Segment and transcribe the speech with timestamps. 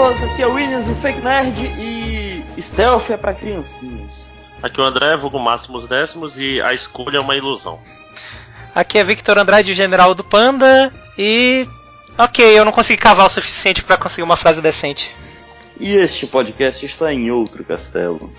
[0.00, 4.30] Pessoas, aqui é o Williams, o Fake Nerd e Stealth é pra criancinhas.
[4.62, 7.78] Aqui é o André, vulgo Máximos Décimos e a escolha é uma ilusão.
[8.74, 11.68] Aqui é Victor Andrade, general do Panda e.
[12.16, 15.14] Ok, eu não consegui cavar o suficiente para conseguir uma frase decente.
[15.78, 18.32] E este podcast está em outro castelo.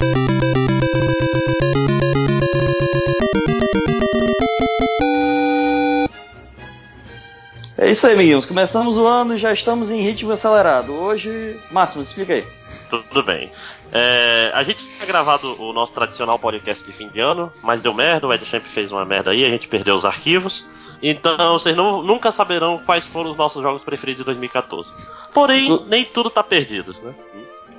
[7.81, 8.45] É isso aí, amiguinhos.
[8.45, 10.93] Começamos o ano e já estamos em ritmo acelerado.
[10.93, 12.45] Hoje, Máximo, explica aí.
[12.91, 13.51] Tudo bem.
[13.91, 17.91] É, a gente tinha gravado o nosso tradicional podcast de fim de ano, mas deu
[17.91, 20.63] merda, o Ed sempre fez uma merda aí, a gente perdeu os arquivos.
[21.01, 24.91] Então vocês não, nunca saberão quais foram os nossos jogos preferidos de 2014.
[25.33, 27.15] Porém, nem tudo tá perdido, né?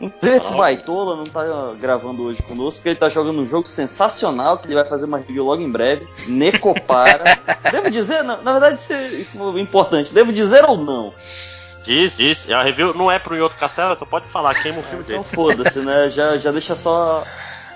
[0.02, 1.44] Inclusive, esse baitola não tá
[1.80, 5.18] gravando hoje conosco, porque ele tá jogando um jogo sensacional, que ele vai fazer uma
[5.18, 6.08] review logo em breve.
[6.26, 7.22] Necopara.
[7.70, 10.12] Devo dizer, na, na verdade, isso, é, isso é importante.
[10.12, 11.14] Devo dizer ou não?
[11.84, 12.50] Diz, diz.
[12.50, 15.18] A review não é pro outro Castelo, então pode falar, queima o filme é, dele.
[15.20, 16.10] Então foda-se, né?
[16.10, 17.24] Já, já deixa só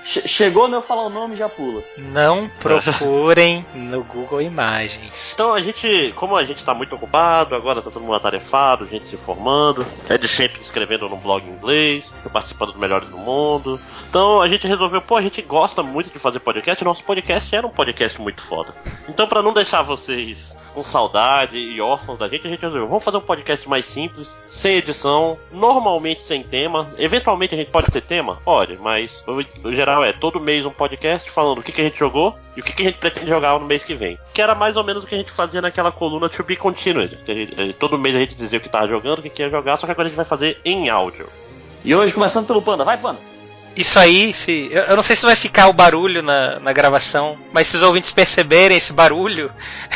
[0.06, 0.76] Chegou, né?
[0.76, 1.82] Eu falar o nome já pula.
[1.98, 5.32] Não procurem no Google Imagens.
[5.34, 9.06] Então a gente, como a gente tá muito ocupado, agora tá todo mundo atarefado, gente
[9.06, 13.80] se formando, Ed sempre escrevendo no blog em inglês, participando do Melhores do Mundo.
[14.08, 17.66] Então a gente resolveu, pô, a gente gosta muito de fazer podcast, nosso podcast era
[17.66, 18.74] um podcast muito foda.
[19.08, 23.02] Então para não deixar vocês com saudade e órfãos da gente, a gente resolveu, vamos
[23.02, 26.92] fazer um podcast mais simples, sem edição, normalmente sem tema.
[26.98, 28.42] Eventualmente a gente pode ter tema?
[28.44, 29.24] Pode, mas
[29.64, 32.60] o geral é todo mês um podcast falando o que, que a gente jogou e
[32.60, 34.18] o que, que a gente pretende jogar no mês que vem.
[34.34, 37.20] Que era mais ou menos o que a gente fazia naquela coluna To Be Continued.
[37.26, 39.78] Eh, todo mês a gente dizia o que tava jogando, o que, que ia jogar,
[39.78, 41.26] só que agora a gente vai fazer em áudio.
[41.82, 43.18] E hoje começando pelo Panda, vai Panda!
[43.74, 47.66] Isso aí, se, eu não sei se vai ficar o barulho na, na gravação, mas
[47.66, 49.50] se os ouvintes perceberem esse barulho,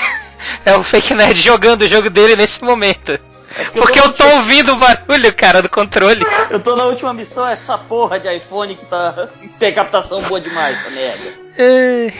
[0.64, 3.18] é o Fake Nerd jogando o jogo dele nesse momento.
[3.56, 6.24] É porque, porque eu tô, eu tô ouvindo o barulho, cara, do controle.
[6.50, 9.28] Eu tô na última missão, essa porra de iPhone que tá.
[9.58, 11.34] tem captação boa demais, essa merda.
[11.58, 12.12] É...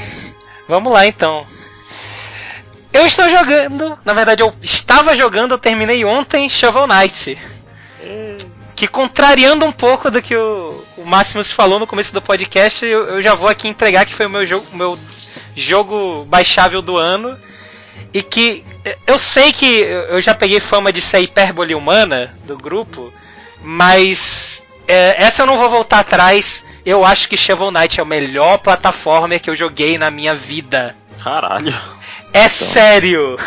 [0.69, 1.47] Vamos lá então.
[2.93, 7.39] Eu estou jogando, na verdade eu estava jogando, eu terminei ontem Shovel Knight.
[8.03, 8.37] É...
[8.75, 13.05] Que contrariando um pouco do que o, o Máximos falou no começo do podcast, eu,
[13.05, 14.99] eu já vou aqui entregar que foi o meu jogo, meu
[15.55, 17.39] jogo baixável do ano
[18.13, 18.65] e que
[19.07, 23.13] eu sei que eu já peguei fama de ser hipérbole humana do grupo,
[23.63, 26.65] mas é, essa eu não vou voltar atrás.
[26.85, 30.97] Eu acho que Shovel Knight é o melhor plataforma que eu joguei na minha vida.
[31.23, 31.75] Caralho.
[32.33, 32.49] É então.
[32.49, 33.39] sério.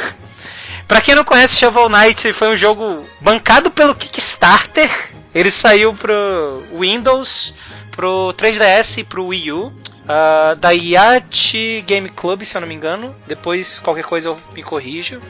[0.88, 4.90] Pra quem não conhece, Shovel Knight foi um jogo bancado pelo Kickstarter.
[5.34, 7.54] Ele saiu pro Windows,
[7.92, 9.74] pro 3DS e pro Wii U.
[10.04, 13.16] Uh, da Yacht Game Club, se eu não me engano.
[13.26, 15.22] Depois, qualquer coisa eu me corrijo.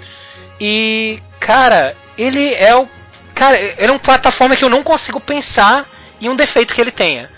[0.59, 2.87] E, cara, ele é o.
[3.35, 5.85] Cara, ele é plataforma que eu não consigo pensar
[6.21, 7.29] em um defeito que ele tenha.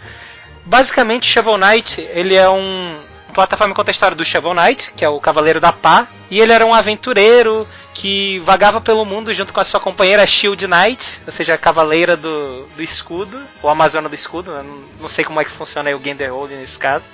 [0.65, 2.97] Basicamente, Shovel Knight, ele é um,
[3.35, 6.39] plataforma que conta a história do Shovel Knight, que é o Cavaleiro da Pá, e
[6.39, 11.21] ele era um aventureiro que vagava pelo mundo junto com a sua companheira Shield Knight,
[11.25, 14.63] ou seja, a Cavaleira do, do Escudo, ou Amazona do Escudo, né?
[14.99, 17.09] não, sei como é que funciona aí o Genderhold nesse caso.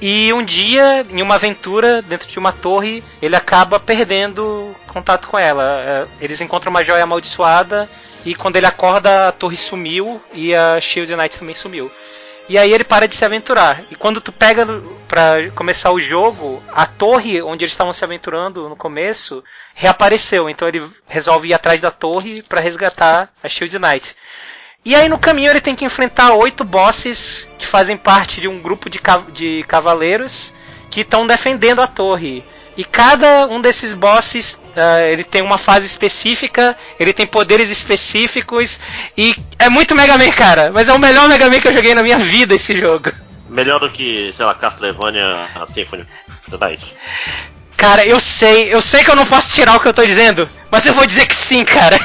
[0.00, 5.38] E um dia, em uma aventura dentro de uma torre, ele acaba perdendo contato com
[5.38, 5.62] ela.
[5.62, 7.88] É, eles encontram uma joia amaldiçoada
[8.24, 11.92] e quando ele acorda, a torre sumiu e a Shield Knight também sumiu.
[12.48, 13.82] E aí ele para de se aventurar.
[13.90, 14.66] E quando tu pega
[15.08, 19.42] para começar o jogo, a torre onde eles estavam se aventurando no começo
[19.74, 20.50] reapareceu.
[20.50, 24.14] Então ele resolve ir atrás da torre para resgatar a Shield Knight.
[24.84, 28.60] E aí no caminho ele tem que enfrentar oito bosses que fazem parte de um
[28.60, 30.52] grupo de, cav de cavaleiros
[30.90, 32.44] que estão defendendo a torre.
[32.76, 38.80] E cada um desses bosses, uh, ele tem uma fase específica, ele tem poderes específicos
[39.16, 40.70] e é muito Mega Man, cara.
[40.72, 43.12] Mas é o melhor Mega Man que eu joguei na minha vida esse jogo.
[43.48, 46.94] Melhor do que, sei lá, Castlevania Symphony of the Night.
[47.76, 50.48] Cara, eu sei, eu sei que eu não posso tirar o que eu tô dizendo,
[50.70, 51.98] mas eu vou dizer que sim, cara.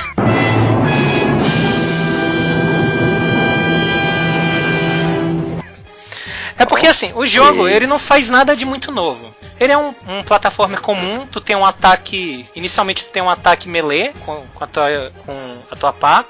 [6.60, 9.34] É porque assim, o jogo ele não faz nada de muito novo.
[9.58, 12.46] Ele é um, um plataforma comum, tu tem um ataque.
[12.54, 16.26] Inicialmente tu tem um ataque melee com, com, a, tua, com a tua pá.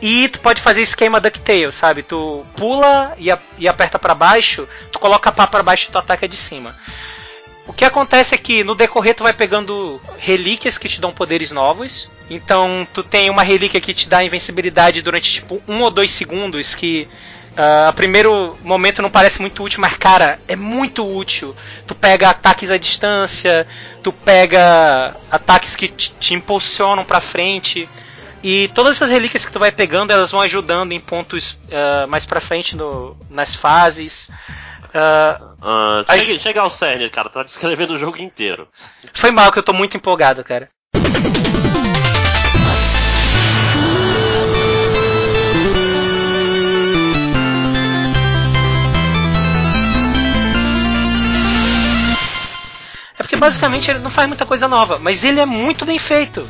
[0.00, 2.02] E tu pode fazer esquema DuckTale, sabe?
[2.02, 5.92] Tu pula e, a, e aperta para baixo, tu coloca a pá pra baixo e
[5.92, 6.74] tu ataca de cima.
[7.66, 11.50] O que acontece é que no decorrer tu vai pegando relíquias que te dão poderes
[11.50, 12.10] novos.
[12.30, 16.74] Então tu tem uma relíquia que te dá invencibilidade durante tipo um ou dois segundos
[16.74, 17.06] que
[17.56, 21.54] Uh, a primeiro momento não parece muito útil, mas cara, é muito útil.
[21.86, 23.66] Tu pega ataques à distância,
[24.02, 27.88] tu pega ataques que te, te impulsionam pra frente.
[28.42, 32.26] E todas essas relíquias que tu vai pegando, elas vão ajudando em pontos uh, mais
[32.26, 34.28] pra frente no, nas fases.
[34.94, 38.68] Uh, uh, chega, chega ao cerne, cara, tá descrevendo o jogo inteiro.
[39.14, 40.68] Foi mal que eu tô muito empolgado, cara.
[53.34, 56.46] Porque basicamente ele não faz muita coisa nova, mas ele é muito bem feito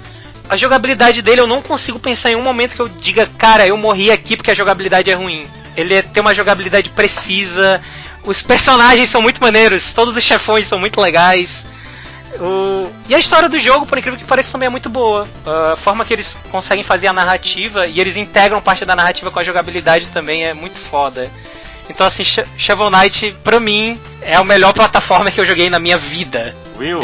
[0.49, 3.77] a jogabilidade dele eu não consigo pensar em um momento que eu diga, cara, eu
[3.77, 5.47] morri aqui porque a jogabilidade é ruim.
[5.77, 7.81] Ele tem uma jogabilidade precisa,
[8.25, 11.67] os personagens são muito maneiros, todos os chefões são muito legais.
[12.39, 12.91] O...
[13.09, 15.27] E a história do jogo, por incrível que pareça, também é muito boa.
[15.73, 19.39] A forma que eles conseguem fazer a narrativa e eles integram parte da narrativa com
[19.39, 21.31] a jogabilidade também é muito foda.
[21.89, 25.99] Então, assim, Shovel Knight, pra mim, é a melhor plataforma que eu joguei na minha
[25.99, 26.55] vida.
[26.79, 27.03] Will,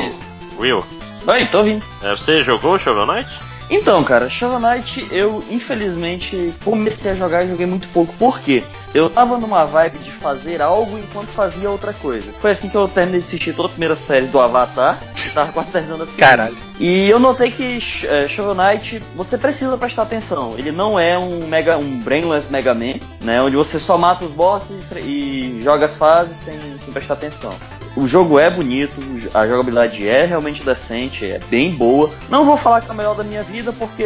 [0.59, 0.85] Will,
[1.27, 1.85] Oi, tô vindo.
[2.03, 3.29] É, você jogou Shovel Knight?
[3.71, 8.13] Então, cara, Shovel Knight eu infelizmente comecei a jogar e joguei muito pouco.
[8.17, 8.65] Por quê?
[8.93, 12.33] Eu tava numa vibe de fazer algo enquanto fazia outra coisa.
[12.41, 14.99] Foi assim que eu terminei de assistir toda a primeira série do Avatar,
[15.33, 16.19] tava quase terminando assim.
[16.19, 16.57] Caralho.
[16.81, 20.55] E eu notei que é, Shovel Knight, você precisa prestar atenção.
[20.59, 24.33] Ele não é um mega um brainless Mega Man, né, onde você só mata os
[24.33, 27.55] bosses e, e joga as fases sem, sem prestar atenção.
[27.97, 29.01] O jogo é bonito,
[29.35, 32.11] a jogabilidade é realmente decente, é bem boa.
[32.29, 34.05] Não vou falar que é a melhor da minha vida, porque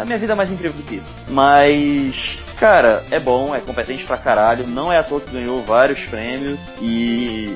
[0.00, 1.08] a minha vida é mais incrível do que isso.
[1.28, 6.00] Mas Cara, é bom, é competente pra caralho, não é à toa que ganhou vários
[6.04, 7.54] prêmios e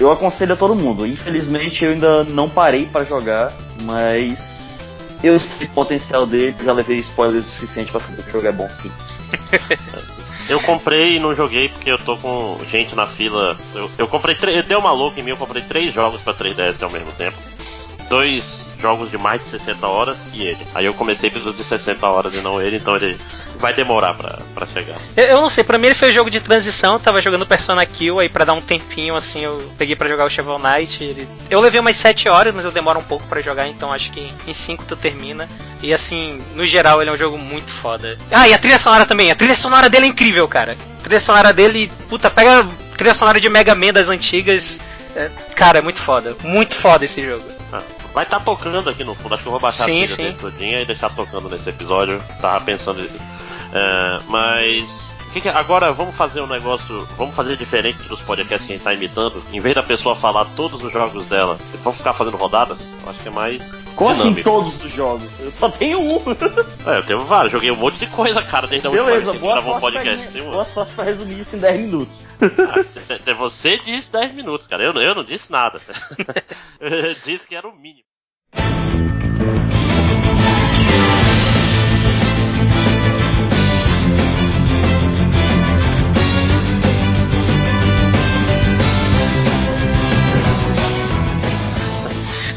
[0.00, 1.06] eu aconselho a todo mundo.
[1.06, 3.52] Infelizmente eu ainda não parei para jogar,
[3.82, 8.32] mas eu sei o potencial dele, já levei spoilers o suficiente pra saber que o
[8.32, 8.90] jogo é bom sim.
[10.48, 13.54] Eu comprei e não joguei porque eu tô com gente na fila.
[13.74, 14.34] Eu, eu comprei.
[14.40, 17.36] Eu dei uma louca em mim, eu comprei três jogos pra 3DS ao mesmo tempo.
[18.08, 20.66] Dois jogos de mais de 60 horas e ele.
[20.74, 23.18] Aí eu comecei pelos de 60 horas e não ele, então ele
[23.58, 24.96] vai demorar pra, pra chegar.
[25.16, 27.44] Eu, eu, não sei, pra mim ele foi um jogo de transição, eu tava jogando
[27.44, 31.02] Persona Kill, aí pra dar um tempinho assim eu peguei pra jogar o Shovel Knight.
[31.02, 31.28] Ele...
[31.50, 34.32] Eu levei umas 7 horas, mas eu demoro um pouco pra jogar, então acho que
[34.46, 35.48] em 5 tu termina.
[35.82, 38.16] E assim, no geral ele é um jogo muito foda.
[38.30, 40.76] Ah, e a trilha sonora também, a trilha sonora dele é incrível, cara.
[41.00, 44.80] A trilha sonora dele, puta, pega a trilha sonora de Mega Man das antigas.
[45.16, 46.36] É, cara, é muito foda.
[46.42, 47.44] Muito foda esse jogo.
[47.72, 47.82] Ah,
[48.14, 49.34] vai estar tá tocando aqui no fundo.
[49.34, 52.22] Acho que eu vou baixar sim, a trilha todinha e deixar tocando nesse episódio.
[52.40, 53.00] Tava pensando
[53.72, 58.72] é, mas que que, agora vamos fazer um negócio, vamos fazer diferente dos podcasts que
[58.72, 59.42] a gente tá imitando.
[59.52, 62.78] Em vez da pessoa falar todos os jogos dela, vamos ficar fazendo rodadas?
[63.02, 63.62] Eu acho que é mais.
[63.94, 64.50] Como assim dinâmico.
[64.50, 65.40] assim todos os jogos?
[65.40, 66.16] Eu só tenho um.
[66.86, 69.42] é, eu tenho vários, joguei um monte de coisa, cara, desde a última Beleza, vez
[69.42, 70.26] que gravou um podcast.
[70.26, 72.24] Pra, boa sorte pra resumir isso em 10 minutos.
[72.40, 74.82] ah, você disse 10 minutos, cara.
[74.84, 75.80] Eu, eu não disse nada.
[76.80, 78.08] eu disse que era o mínimo.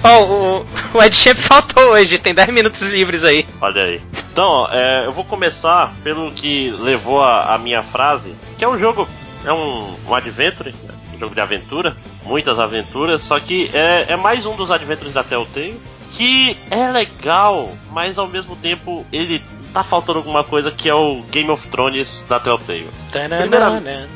[0.03, 3.45] Ó, oh, o, o Ed Champ faltou hoje, tem 10 minutos livres aí.
[3.61, 4.01] Olha aí.
[4.31, 8.79] Então, é, eu vou começar pelo que levou a, a, minha frase, que é um
[8.79, 9.07] jogo,
[9.45, 10.73] é um, um adventure,
[11.13, 15.23] um jogo de aventura, muitas aventuras, só que é, é mais um dos adventures da
[15.23, 15.79] Telltale,
[16.13, 19.41] que é legal, mas ao mesmo tempo ele
[19.73, 22.89] tá faltando alguma coisa que é o Game of Thrones da Telltale.
[23.11, 24.07] Primeiramente,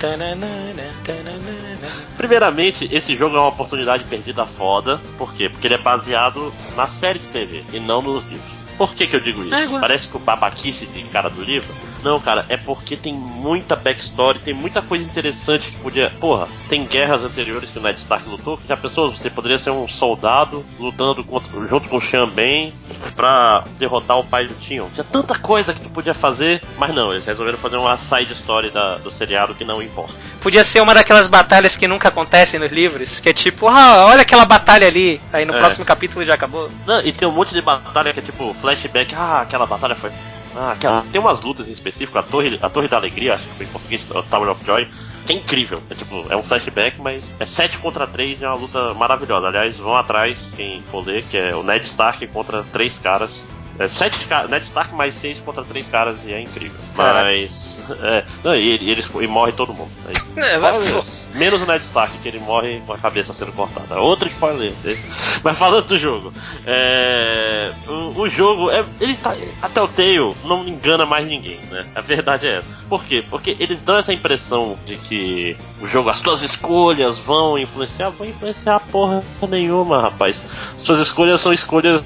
[2.25, 4.99] primeiramente, esse jogo é uma oportunidade perdida foda.
[5.17, 5.47] Por quê?
[5.47, 8.55] Porque ele é baseado na série de TV e não nos livros.
[8.77, 9.55] Por que, que eu digo isso?
[9.55, 11.73] É, Parece que o babaquice de cara do livro.
[12.03, 16.11] Não, cara, é porque tem muita backstory, tem muita coisa interessante que podia.
[16.19, 19.69] Porra, tem guerras anteriores que o Ned Stark lutou, que já pensou, você poderia ser
[19.69, 22.73] um soldado lutando contra, junto com o Ben
[23.15, 24.89] pra derrotar o pai do Tion.
[24.93, 28.71] Tinha tanta coisa que tu podia fazer, mas não, eles resolveram fazer uma side story
[28.71, 30.13] da, do seriado que não importa.
[30.45, 34.21] Podia ser uma daquelas batalhas que nunca acontecem nos livros, que é tipo, ah, olha
[34.21, 35.57] aquela batalha ali, aí no é.
[35.57, 36.69] próximo capítulo já acabou.
[36.85, 40.11] Não, e tem um monte de batalha que é tipo flashback, ah, aquela batalha foi
[40.55, 43.55] ah, aquela, tem umas lutas em específico, a Torre, a Torre da Alegria, acho que
[43.55, 44.87] foi em português, o Tower of Joy,
[45.25, 45.81] que é incrível.
[45.89, 49.47] É tipo, é um flashback, mas é 7 contra 3 e é uma luta maravilhosa.
[49.47, 53.31] Aliás, vão atrás, quem for ler, que é o Ned Stark contra três caras.
[53.77, 56.79] É 7 Ned Stark mais 6 contra 3 caras e é incrível.
[56.95, 59.91] Mas é, não, e, e, eles, e morre todo mundo.
[60.37, 63.99] É, menos o Ned Stark, que ele morre com a cabeça sendo cortada.
[63.99, 64.73] Outro spoiler.
[65.43, 66.33] Mas falando do jogo.
[66.65, 69.35] É, o, o, jogo, é, ele tá.
[69.61, 71.85] Até o Tail não engana mais ninguém, né?
[71.93, 72.75] A verdade é essa.
[72.89, 73.23] Por quê?
[73.29, 78.09] Porque eles dão essa impressão de que o jogo, as suas escolhas vão influenciar.
[78.09, 80.41] Vão influenciar porra nenhuma, rapaz.
[80.79, 82.03] Suas escolhas são escolhas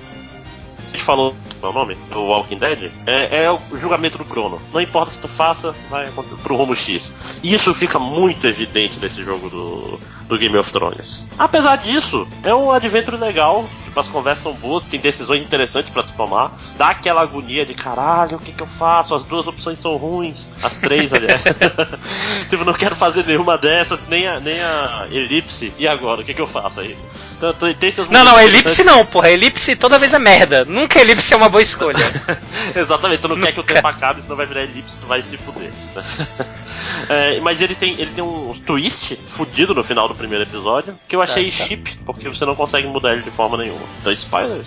[0.97, 1.95] falou, é o nome?
[2.11, 4.61] Do Walking Dead, é, é, o julgamento do Crono.
[4.73, 6.09] Não importa o que tu faça, vai
[6.41, 7.13] pro rumo X.
[7.43, 11.25] E isso fica muito evidente nesse jogo do, do Game of Thrones.
[11.37, 16.03] Apesar disso, é um adventure legal, tipo, as conversas são boas, tem decisões interessantes para
[16.03, 19.13] tu tomar, dá aquela agonia de caralho, o que que eu faço?
[19.13, 21.41] As duas opções são ruins, as três, aliás.
[22.49, 26.21] tipo, não quero fazer nenhuma dessas, nem a, nem a elipse, e agora?
[26.21, 26.97] O que que eu faço aí?
[27.39, 29.29] Então, tem seus não, não, elipse não, porra.
[29.29, 30.65] Elipse toda vez é merda.
[30.65, 32.03] Nunca elipse é uma boa escolha.
[32.75, 33.47] Exatamente, tu não Nunca.
[33.47, 35.71] quer que o tempo acabe, senão vai virar elipse, tu vai se fuder.
[37.07, 41.15] É, mas ele tem, ele tem um twist fudido no final do primeiro episódio, que
[41.15, 41.65] eu achei tá, tá.
[41.65, 43.81] chip, porque você não consegue mudar ele de forma nenhuma.
[43.99, 44.65] Então, spoilers.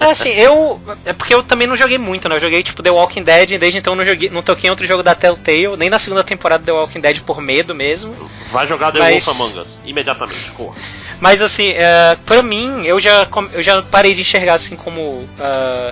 [0.00, 0.80] É assim, eu.
[1.04, 2.36] É porque eu também não joguei muito, né?
[2.36, 4.86] Eu joguei tipo The Walking Dead e desde então não joguei, não toquei em outro
[4.86, 8.14] jogo da Telltale, nem na segunda temporada do The Walking Dead por medo mesmo.
[8.50, 9.24] Vai jogar The mas...
[9.24, 10.76] Wolf Among Us, imediatamente, corra.
[11.22, 15.28] Mas assim, uh, pra mim, eu já, eu já parei de enxergar assim como uh,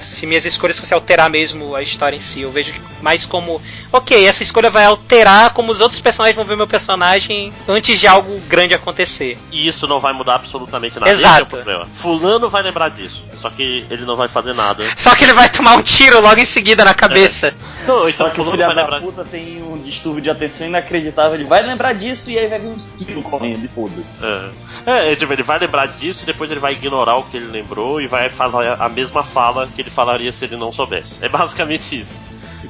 [0.00, 2.40] se minhas escolhas fossem alterar mesmo a história em si.
[2.40, 6.56] Eu vejo mais como, ok, essa escolha vai alterar como os outros personagens vão ver
[6.56, 9.38] meu personagem antes de algo grande acontecer.
[9.52, 11.12] E isso não vai mudar absolutamente nada.
[11.12, 11.38] Exato.
[11.38, 11.88] É o problema.
[12.02, 14.82] Fulano vai lembrar disso, só que ele não vai fazer nada.
[14.98, 17.46] só que ele vai tomar um tiro logo em seguida na cabeça.
[17.46, 17.86] É.
[17.86, 19.00] Não, então só que o filho da lembrar...
[19.00, 21.34] puta tem um distúrbio de atenção inacreditável.
[21.34, 24.26] Ele vai lembrar disso e aí vai vir um esquilo correndo e foda-se.
[24.26, 24.50] É.
[24.86, 28.06] É, tipo, ele vai lembrar disso depois ele vai ignorar o que ele lembrou e
[28.06, 31.14] vai falar a mesma fala que ele falaria se ele não soubesse.
[31.20, 32.20] É basicamente isso.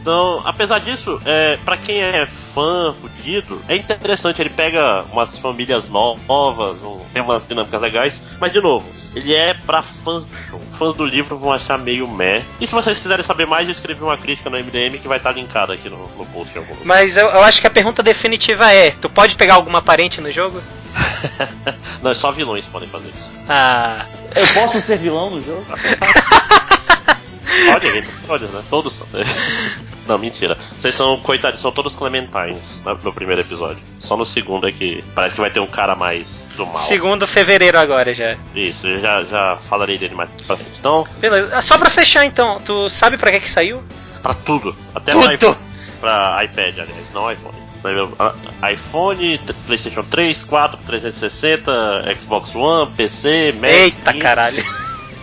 [0.00, 4.40] Então, apesar disso, é, para quem é fã fudido, é interessante.
[4.40, 9.54] Ele pega umas famílias novas, um, tem umas dinâmicas legais, mas de novo, ele é
[9.54, 10.64] para fãs do jogo.
[10.78, 12.42] Fãs do livro vão achar meio meh.
[12.61, 15.33] E se vocês quiserem saber mais, eu escrevi uma crítica no MDM que vai estar
[15.33, 16.52] linkada aqui no, no post.
[16.85, 20.33] Mas eu, eu acho que a pergunta definitiva é: tu pode pegar alguma parente no
[20.33, 20.62] jogo?
[22.02, 23.30] Não, é só vilões podem fazer isso.
[23.49, 24.07] Ah.
[24.35, 25.66] Eu posso ser vilão no jogo?
[27.66, 28.62] pode, pode, né?
[28.68, 29.06] Todos são.
[30.06, 30.56] Não, mentira.
[30.76, 32.62] Vocês são coitados, são todos Clementines
[33.04, 33.80] no primeiro episódio.
[34.00, 36.76] Só no segundo é que parece que vai ter um cara mais do mal.
[36.76, 38.37] Segundo fevereiro agora já.
[38.54, 40.73] Isso, eu já, já falarei dele mais pra frente.
[40.78, 41.06] Então.
[41.18, 41.61] Beleza.
[41.61, 43.82] Só pra fechar então, tu sabe pra que que saiu?
[44.23, 44.75] Pra tudo.
[44.94, 45.25] Até tudo.
[45.25, 45.56] Pra, iPhone,
[46.00, 47.61] pra iPad, aliás, não iPhone
[48.73, 53.70] iPhone, PlayStation 3, 4, 360, Xbox One, PC, Mac.
[53.70, 54.18] Eita 15.
[54.18, 54.79] caralho!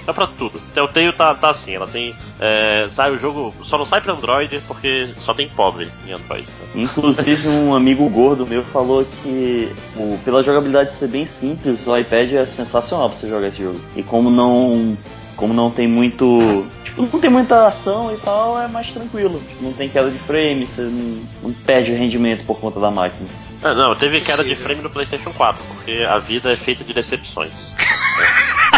[0.07, 0.59] É pra tudo.
[0.73, 2.15] Telltale tá, tá assim, ela tem.
[2.39, 3.53] É, sai o jogo.
[3.63, 6.47] Só não sai pra Android porque só tem pobre em Android.
[6.73, 12.31] Inclusive um amigo gordo meu falou que o, pela jogabilidade ser bem simples, o iPad
[12.33, 13.79] é sensacional pra você jogar esse jogo.
[13.95, 14.97] E como não.
[15.35, 16.65] Como não tem muito
[16.97, 19.39] não tem muita ação e tal, é mais tranquilo.
[19.47, 23.29] Tipo, não tem queda de frame, você não, não perde rendimento por conta da máquina.
[23.61, 26.93] Ah, não, teve queda de frame no PlayStation 4, porque a vida é feita de
[26.93, 27.51] decepções.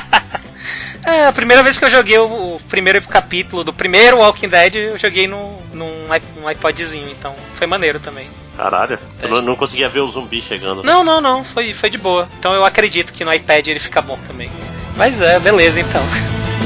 [1.04, 2.26] é, a primeira vez que eu joguei o,
[2.56, 8.00] o, primeiro capítulo do primeiro Walking Dead, eu joguei num, num, iPodzinho, então foi maneiro
[8.00, 8.28] também.
[8.58, 10.84] Caralho, eu não, não, conseguia ver o zumbi chegando.
[10.84, 12.28] Não, não, não, foi, foi de boa.
[12.38, 14.52] Então eu acredito que no iPad ele fica bom também.
[14.98, 16.02] Mas é, beleza então.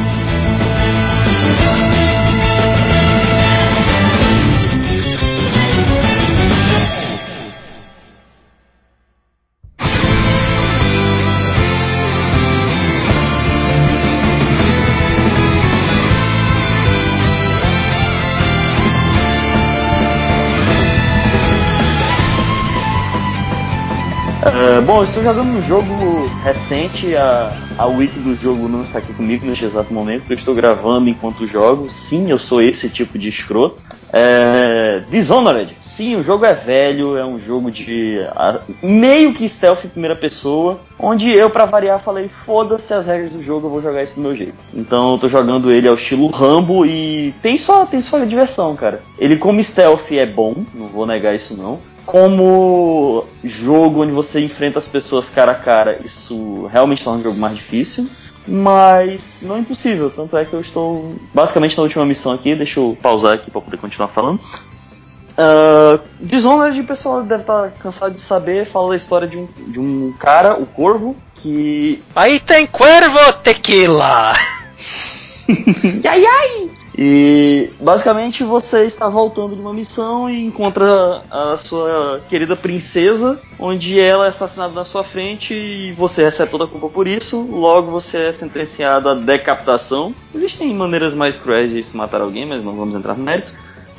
[24.43, 29.13] Uh, bom, estou jogando um jogo recente, a, a wiki do jogo não está aqui
[29.13, 31.89] comigo neste exato momento, porque eu estou gravando enquanto jogo.
[31.89, 33.81] Sim, eu sou esse tipo de escroto.
[34.11, 35.77] É, Dishonored.
[35.89, 40.15] Sim, o jogo é velho, é um jogo de a, meio que stealth em primeira
[40.15, 44.15] pessoa, onde eu, para variar, falei: foda-se as regras do jogo, eu vou jogar isso
[44.15, 44.55] do meu jeito.
[44.73, 49.01] Então eu tô jogando ele ao estilo Rambo e tem só, tem só diversão, cara.
[49.17, 54.79] Ele, como stealth, é bom, não vou negar isso não como jogo onde você enfrenta
[54.79, 58.09] as pessoas cara a cara, isso realmente torna o jogo mais difícil.
[58.45, 62.79] Mas não é impossível, tanto é que eu estou basicamente na última missão aqui, deixa
[62.79, 64.39] eu pausar aqui para poder continuar falando.
[65.33, 69.47] Uh, Dishonored, o pessoal deve estar tá cansado de saber, fala da história de um,
[69.67, 72.03] de um cara, o Corvo, que.
[72.15, 74.33] Aí tem Cuervo Tequila!
[76.05, 76.82] ai ai!
[76.95, 83.99] E basicamente você está voltando de uma missão e encontra a sua querida princesa, onde
[83.99, 87.41] ela é assassinada na sua frente e você recebe toda a culpa por isso.
[87.41, 90.13] Logo você é sentenciado à decapitação.
[90.35, 93.51] Existem maneiras mais cruéis de se matar alguém, mas não vamos entrar no mérito.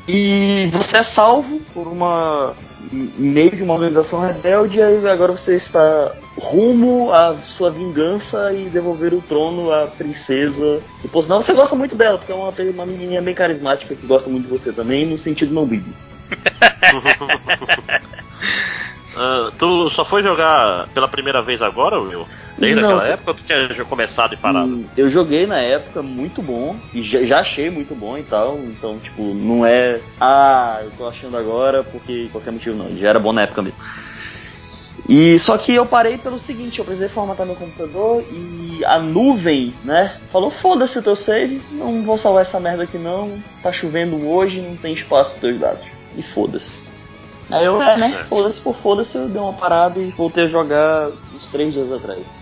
[0.07, 2.55] E você é salvo por uma
[2.93, 9.14] meio de uma organização rebelde e agora você está rumo à sua vingança e devolver
[9.14, 10.81] o trono à princesa.
[11.05, 14.07] E por sinal você gosta muito dela, porque é uma, uma menininha bem carismática que
[14.07, 15.99] gosta muito de você também, no sentido não bíblico.
[19.17, 22.26] Uh, tu só foi jogar pela primeira vez agora, Will?
[22.57, 22.89] Desde Não.
[22.91, 24.69] aquela época ou tu tinha começado e parado?
[24.69, 28.59] Hum, Eu joguei na época muito bom e já, já achei muito bom e tal,
[28.59, 33.19] então tipo, não é ah, eu tô achando agora porque qualquer motivo não, já era
[33.19, 33.79] bom na época mesmo.
[35.09, 39.75] E só que eu parei pelo seguinte, eu precisei formatar meu computador e a nuvem,
[39.85, 44.17] né, falou foda-se o teu save, não vou salvar essa merda aqui não, tá chovendo
[44.29, 45.85] hoje, não tem espaço pros teus dados.
[46.17, 46.79] E foda-se.
[47.51, 48.29] Aí eu, é, né, Certo.
[48.29, 52.35] foda-se por foda-se, eu dei uma parada e voltei a jogar uns três dias atrás.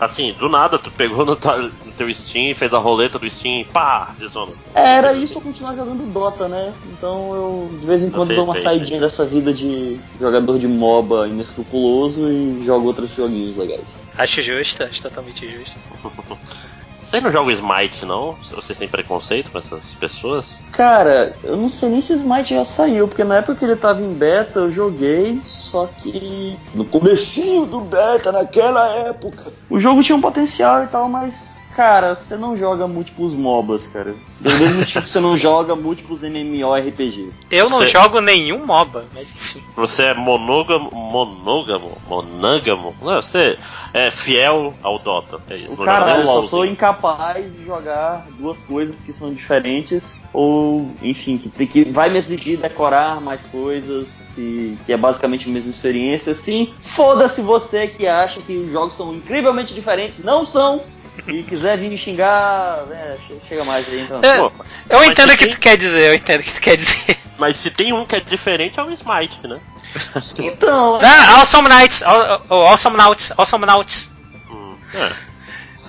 [0.00, 3.64] Assim, do nada, tu pegou no, no teu Steam, fez a roleta do Steam e
[3.64, 4.58] pá, Dishonored.
[4.74, 6.74] É, Era isso ou continuar jogando Dota, né?
[6.86, 10.58] Então eu de vez em quando Sei, dou uma sei, saidinha dessa vida de jogador
[10.58, 14.02] de MOBA inescrupuloso e jogo outros joguinhos legais.
[14.16, 15.78] Acho justo, acho totalmente justo.
[17.12, 18.38] Você não joga o Smite, não?
[18.54, 20.58] Você tem preconceito com essas pessoas?
[20.72, 24.00] Cara, eu não sei nem se Smite já saiu, porque na época que ele tava
[24.00, 30.16] em beta eu joguei, só que no comecinho do beta, naquela época, o jogo tinha
[30.16, 34.14] um potencial e tal, mas cara, você não joga múltiplos MOBAs, cara.
[34.40, 37.32] Do mesmo motivo que você não joga múltiplos MMORPGs.
[37.50, 39.62] Eu não Você- jogo nenhum MOBA, mas enfim.
[39.76, 42.94] Você é monógamo, monógamo, monógamo?
[43.00, 43.58] Não, você
[43.94, 45.80] é fiel ao Dota, é isso.
[45.80, 50.90] O cara, nem eu só sou incapaz de jogar duas coisas que são diferentes, ou,
[51.02, 55.52] enfim, que, tem- que vai me exigir decorar mais coisas, e, que é basicamente a
[55.52, 56.34] mesma experiência.
[56.34, 60.82] Sim, foda-se você que acha que os jogos são incrivelmente diferentes, não são!
[61.26, 64.20] E quiser vir me xingar, é, che- chega mais aí então.
[64.22, 64.38] É.
[64.38, 64.52] Pô,
[64.88, 66.76] Eu Mas entendo o que tem- tu quer dizer, eu entendo o que tu quer
[66.76, 67.18] dizer.
[67.38, 69.60] Mas se tem um que é diferente é o Smite, né?
[70.38, 74.10] Então, Ah, Awesome Knights, Aw- Aw- Awesome Nauts, Awesome Nauts.
[74.50, 75.12] Hum, é.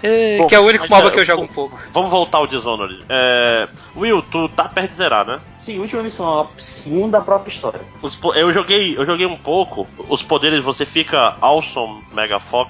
[0.06, 1.80] É, Bom, que é o único MOBA é, que eu jogo um pouco.
[1.94, 3.06] Vamos voltar ao Dishonored.
[3.08, 5.40] É, Will, tu tá perto de zerar, né?
[5.60, 7.80] sim, última missão, a segunda própria história.
[8.02, 9.88] Os po- eu joguei, eu joguei um pouco.
[10.10, 12.70] Os poderes você fica awesome, mega fox.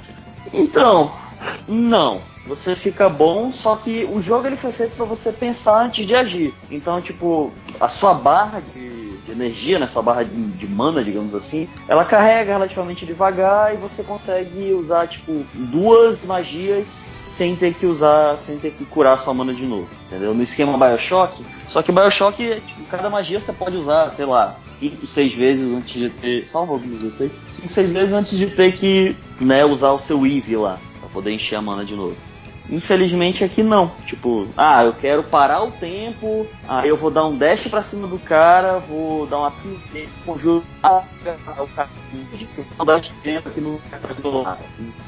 [0.54, 1.12] Então,
[1.68, 2.22] não.
[2.45, 6.13] Você fica bom, só que o jogo ele foi feito para você pensar antes de
[6.13, 6.53] agir.
[6.69, 11.34] Então, tipo, a sua barra de, de energia, né, sua barra de, de mana, digamos
[11.34, 17.86] assim, ela carrega relativamente devagar e você consegue usar, tipo, duas magias sem ter que
[17.86, 20.34] usar, sem ter que curar sua mana de novo, entendeu?
[20.34, 24.58] No esquema Bioshock, só que Bioshock, é, tipo, cada magia você pode usar, sei lá,
[24.65, 26.45] 5, 6 vezes antes de ter.
[26.45, 27.32] Salva alguns, eu sei.
[27.49, 31.32] 5, 6 vezes antes de ter que né, usar o seu Eevee lá, pra poder
[31.32, 32.15] encher a mana de novo.
[32.69, 33.91] Infelizmente aqui não.
[34.06, 38.08] Tipo, ah, eu quero parar o tempo, aí eu vou dar um dash pra cima
[38.08, 39.54] do cara, vou dar uma
[39.93, 41.04] nesse conjunto, ah,
[41.60, 42.26] o cara assim,
[42.78, 43.82] vou dar esse tempo aqui no.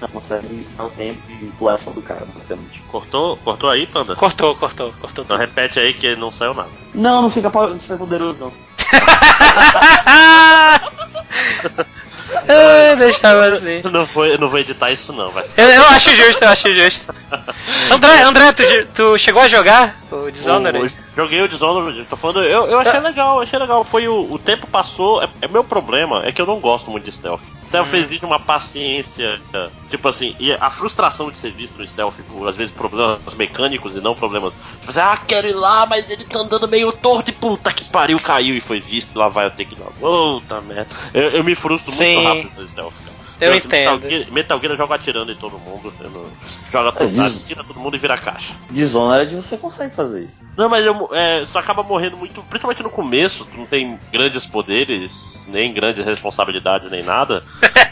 [0.01, 2.81] Não consegue dar o tempo e pular cima do cara, basicamente.
[2.91, 4.15] Cortou, cortou aí, Panda?
[4.15, 6.69] Cortou, cortou, cortou Então repete aí que não saiu nada.
[6.93, 8.51] Não, não fica, não fica poderoso não.
[12.33, 13.81] Ah, deixava assim.
[13.83, 15.45] Eu não vou, eu não vou editar isso não, vai.
[15.57, 17.13] Eu, eu acho justo, eu acho justo.
[17.91, 20.93] André, André, tu, tu chegou a jogar o Dishonored?
[20.93, 23.83] O- joguei o Dishonored, tô falando, eu, eu achei legal, achei legal.
[23.83, 27.05] Foi o, o tempo passou, é, é meu problema, é que eu não gosto muito
[27.09, 27.41] de stealth.
[27.75, 27.97] Stealth Hum.
[27.97, 29.41] exige uma paciência,
[29.89, 33.95] tipo assim, e a frustração de ser visto no stealth, por às vezes problemas mecânicos
[33.95, 34.53] e não problemas.
[34.79, 37.85] Tipo assim, ah, quero ir lá, mas ele tá andando meio torto e puta que
[37.85, 39.91] pariu, caiu e foi visto, lá vai eu ter que ir lá.
[39.91, 40.89] Puta merda.
[41.13, 42.15] Eu, eu me frustro Sim.
[42.15, 43.14] muito rápido no stealth, cara.
[43.39, 44.09] Eu assim, Metal entendo.
[44.09, 45.93] Gear, Metal Gear eu jogo atirando em todo mundo.
[45.99, 46.29] Não,
[46.71, 48.53] joga tudo, diz- atira todo mundo e vira caixa.
[48.69, 50.41] Dishonored você consegue fazer isso.
[50.57, 54.45] Não, mas eu, é, você acaba morrendo muito, principalmente no começo, tu não tem grandes
[54.45, 55.11] poderes,
[55.47, 57.43] nem grandes responsabilidades, nem nada.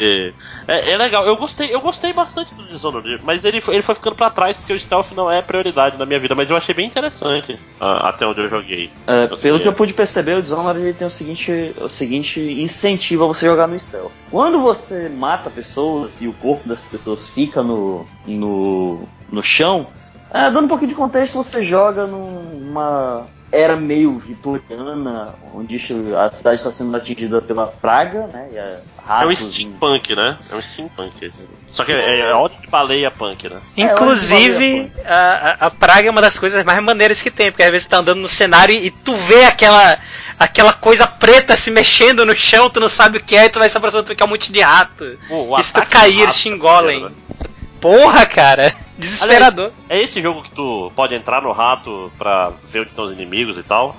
[0.00, 0.34] E-
[0.66, 3.94] é, é legal, eu gostei, eu gostei bastante do Dishonored, mas ele, foi- ele foi
[3.94, 6.74] ficando pra trás porque o stealth não é prioridade na minha vida, mas eu achei
[6.74, 8.90] bem interessante até onde eu joguei.
[9.06, 13.22] É, pelo que eu pude perceber, o Dishonored ele tem o seguinte, o seguinte incentivo
[13.24, 14.10] a você jogar no stealth.
[14.32, 14.71] Quando você
[15.08, 19.86] mata pessoas e o corpo dessas pessoas fica no, no, no chão,
[20.32, 25.76] é, dando um pouquinho de contexto, você joga numa era meio vitoriana, onde
[26.16, 28.48] a cidade está sendo atingida pela praga, né?
[28.50, 28.80] E a
[29.24, 30.38] É um steampunk, né?
[30.50, 31.30] É um steampunk.
[31.70, 33.60] Só que é, é ódio de baleia punk, né?
[33.76, 37.50] É, Inclusive, onde a, a, a praga é uma das coisas mais maneiras que tem,
[37.50, 39.98] porque às vezes você tá andando no cenário e, e tu vê aquela,
[40.42, 43.58] aquela coisa preta se mexendo no chão, tu não sabe o que é, e tu
[43.58, 45.18] vai se aproximando, tu vê que é um monte de rato.
[45.28, 47.08] Pô, E se tu cair, eles te é engolem.
[47.80, 49.72] Porra, cara, desesperador.
[49.88, 53.56] É esse jogo que tu pode entrar no rato pra ver onde estão os inimigos
[53.56, 53.96] e tal?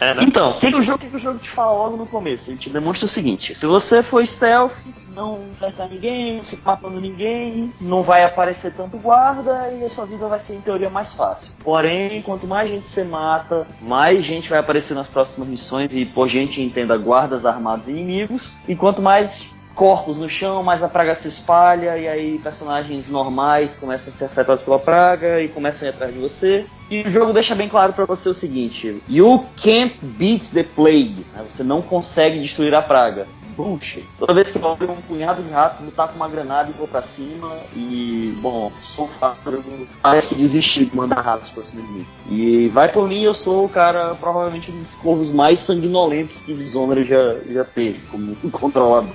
[0.00, 0.24] É, né?
[0.26, 2.50] Então, o que, que, o jogo, que, que o jogo te fala logo no começo?
[2.50, 4.72] Ele te demonstra o seguinte: se você for stealth,
[5.14, 9.90] não vai estar ninguém, não fica matando ninguém, não vai aparecer tanto guarda e a
[9.90, 11.52] sua vida vai ser em teoria mais fácil.
[11.62, 16.28] Porém, quanto mais gente você mata, mais gente vai aparecer nas próximas missões e por
[16.28, 18.52] gente entenda guardas armados inimigos.
[18.66, 23.74] E quanto mais corpos no chão, mais a praga se espalha, e aí personagens normais
[23.74, 26.64] começam a ser afetados pela praga e começam a ir atrás de você.
[26.90, 31.26] E o jogo deixa bem claro para você o seguinte: You can't beat the plague.
[31.34, 31.44] Né?
[31.50, 33.26] Você não consegue destruir a praga.
[33.56, 34.04] Bullshit.
[34.18, 36.88] Toda vez que eu abro um punhado de ratos, tá com uma granada e vou
[36.88, 37.56] pra cima.
[37.74, 39.62] E, bom, sou fácil,
[40.02, 42.06] parece desistir de mandar ratos pra cima de mim.
[42.28, 46.52] E vai por mim, eu sou o cara, provavelmente um dos corvos mais sanguinolentos que
[46.52, 49.14] o Dishonored já, já teve como controlador.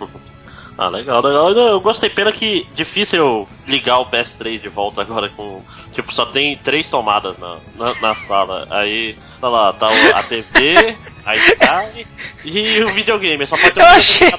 [0.76, 1.50] Ah, legal, legal.
[1.52, 2.10] Eu gostei.
[2.10, 5.62] Pena que difícil eu ligar o PS3 de volta agora com.
[5.92, 8.66] Tipo, só tem três tomadas na, na, na sala.
[8.70, 12.06] Aí, tá lá, tá a TV, a Sky
[12.44, 13.46] e o videogame.
[13.46, 14.32] Só pode ter um eu achei,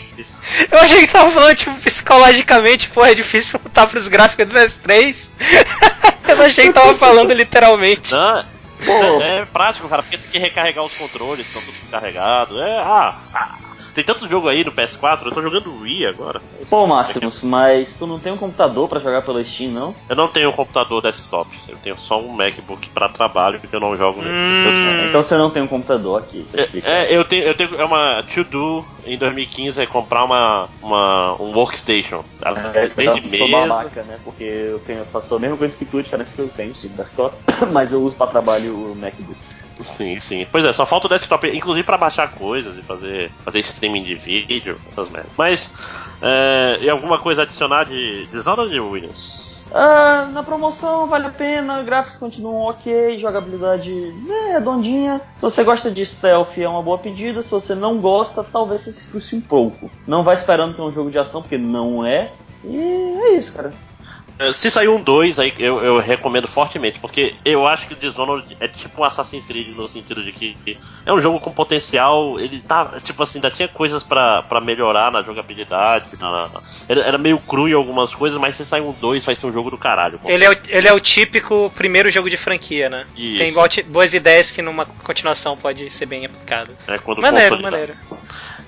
[0.72, 5.30] eu achei que tava falando, tipo, psicologicamente, pô, é difícil voltar pros gráficos do PS3.
[6.28, 8.12] eu achei que tava falando literalmente.
[8.12, 8.44] Não,
[8.86, 9.22] Pô.
[9.22, 12.58] É, é prático, cara, porque tem que recarregar os controles, estão todos carregados.
[12.60, 13.56] É, ah, ah
[13.96, 16.42] tem tanto jogo aí no PS4, eu tô jogando Wii agora.
[16.70, 19.96] Pô, Máximos, mas tu não tem um computador para jogar pela Steam, não?
[20.10, 21.50] Eu não tenho um computador desktop.
[21.70, 25.08] Eu tenho só um MacBook para trabalho que eu não jogo hum...
[25.08, 26.46] Então você não tem um computador aqui.
[26.54, 30.68] É, é, eu tenho, eu tenho é uma to do em 2015 é comprar uma,
[30.82, 32.24] uma um workstation.
[32.74, 34.20] É, eu sou babaca, né?
[34.24, 36.76] Porque eu, tenho, eu faço a mesma coisa que tu, a diferença que eu tenho,
[36.76, 37.38] sim, desktop,
[37.72, 39.38] mas eu uso para trabalho o MacBook.
[39.82, 40.48] Sim, sim.
[40.52, 44.16] Pois é, só falta o desktop, inclusive para baixar coisas e fazer, fazer streaming de
[44.16, 45.32] vídeo, essas merdas.
[45.38, 45.72] Mas,
[46.22, 49.46] é, e alguma coisa adicionar de Dishonored, Williams?
[49.72, 53.92] Uh, na promoção vale a pena, gráficos continuam ok, jogabilidade
[54.30, 55.20] é, redondinha.
[55.36, 58.92] Se você gosta de stealth é uma boa pedida, se você não gosta, talvez você
[58.92, 59.92] se frustre um pouco.
[60.08, 62.32] Não vai esperando que é um jogo de ação, porque não é.
[62.64, 63.74] E é isso, cara.
[64.38, 67.98] É, se sair um 2, aí eu, eu, recomendo fortemente, porque eu acho que o
[67.98, 72.38] Dishonored é tipo um Assassin's Creed no sentido de que é um jogo com potencial,
[72.38, 76.50] ele tá, tipo assim, ainda tinha coisas para melhorar na jogabilidade, na,
[76.90, 79.54] era, era, meio cru em algumas coisas, mas se sair um 2 vai ser um
[79.54, 80.20] jogo do caralho.
[80.26, 83.06] Ele é, o, ele é o típico primeiro jogo de franquia, né?
[83.16, 83.38] Isso.
[83.38, 83.54] Tem
[83.86, 86.76] boas ideias que numa continuação pode ser bem aplicado.
[86.88, 87.94] É quando maneiro, maneiro.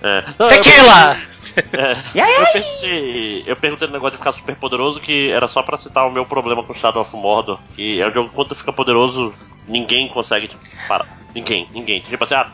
[0.02, 0.22] É.
[0.48, 1.18] Tequila!
[1.18, 1.37] Eu...
[2.14, 5.78] É, eu, pensei, eu perguntei no negócio de ficar super poderoso que era só pra
[5.78, 7.60] citar o meu problema com Shadow of Mordor.
[7.76, 9.34] Que é um jogo que quando tu fica poderoso,
[9.68, 11.18] ninguém consegue tipo, parar.
[11.36, 12.02] Ninguém, ninguém.
[12.02, 12.48] Tipo assim, ah,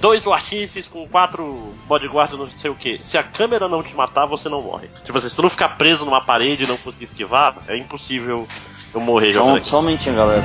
[0.00, 3.02] dois Warchiefs com quatro bodyguards, não sei o que.
[3.02, 4.88] Se a câmera não te matar, você não morre.
[5.04, 8.46] Tipo assim, se tu não ficar preso numa parede e não conseguir esquivar, é impossível
[8.94, 9.30] eu morrer.
[9.30, 10.42] Só, só um galera.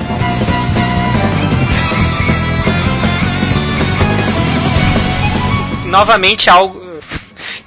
[5.84, 6.81] Novamente algo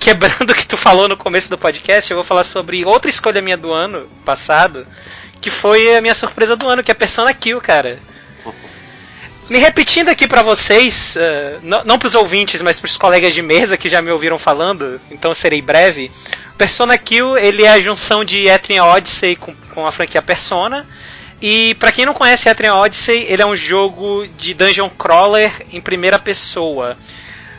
[0.06, 3.42] quebrando o que tu falou no começo do podcast, eu vou falar sobre outra escolha
[3.42, 4.86] minha do ano passado,
[5.42, 7.98] que foi a minha surpresa do ano, que é Persona Kill, cara.
[9.50, 13.34] Me repetindo aqui para vocês, uh, não, não para os ouvintes, mas para os colegas
[13.34, 16.12] de mesa que já me ouviram falando, então serei breve.
[16.56, 20.86] Persona Kill ele é a junção de Etrian Odyssey com, com a franquia Persona.
[21.42, 25.82] E para quem não conhece Etrian Odyssey, ele é um jogo de dungeon crawler em
[25.82, 26.98] primeira pessoa.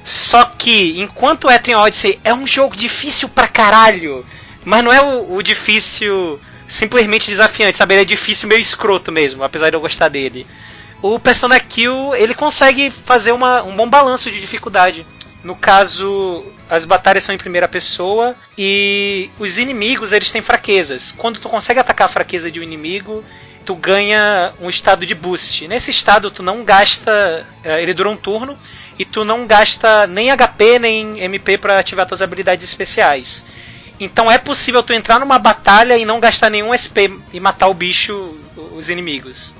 [0.07, 4.25] Só que, enquanto Etrian Odyssey é um jogo difícil pra caralho,
[4.64, 6.38] mas não é o, o difícil
[6.69, 7.95] simplesmente desafiante, sabe?
[7.95, 10.47] Ele é difícil meio escroto mesmo, apesar de eu gostar dele.
[11.03, 15.05] O Persona Kill, ele consegue fazer uma, um bom balanço de dificuldade.
[15.42, 21.11] No caso, as batalhas são em primeira pessoa e os inimigos, eles têm fraquezas.
[21.19, 23.25] Quando tu consegue atacar a fraqueza de um inimigo,
[23.64, 25.66] tu ganha um estado de boost.
[25.66, 28.57] Nesse estado tu não gasta, eh, ele dura um turno
[28.99, 33.45] e tu não gasta nem HP nem MP para ativar tuas habilidades especiais.
[33.99, 37.75] Então é possível tu entrar numa batalha e não gastar nenhum SP e matar o
[37.75, 38.37] bicho,
[38.73, 39.55] os inimigos.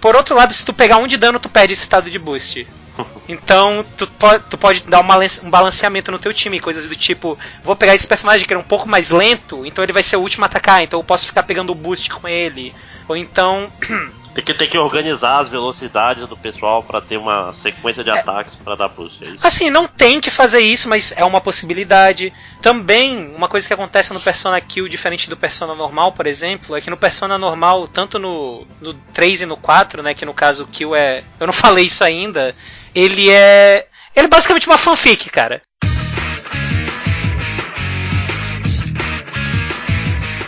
[0.00, 2.66] Por outro lado, se tu pegar um de dano, tu perde esse estado de boost.
[3.28, 4.08] Então, tu,
[4.48, 8.46] tu pode dar um balanceamento no teu time, coisas do tipo, vou pegar esse personagem
[8.46, 10.98] que é um pouco mais lento, então ele vai ser o último a atacar, então
[11.00, 12.72] eu posso ficar pegando o boost com ele.
[13.08, 13.70] Ou então,
[14.36, 18.20] Tem que, tem que organizar as velocidades do pessoal para ter uma sequência de é.
[18.20, 19.24] ataques para dar boost.
[19.24, 22.30] É assim, não tem que fazer isso, mas é uma possibilidade.
[22.60, 26.82] Também, uma coisa que acontece no Persona Kill, diferente do Persona normal, por exemplo, é
[26.82, 30.64] que no Persona normal, tanto no, no 3 e no 4, né, que no caso
[30.64, 31.24] o Kill é.
[31.40, 32.54] Eu não falei isso ainda,
[32.94, 33.86] ele é.
[34.14, 35.62] Ele é basicamente uma fanfic, cara.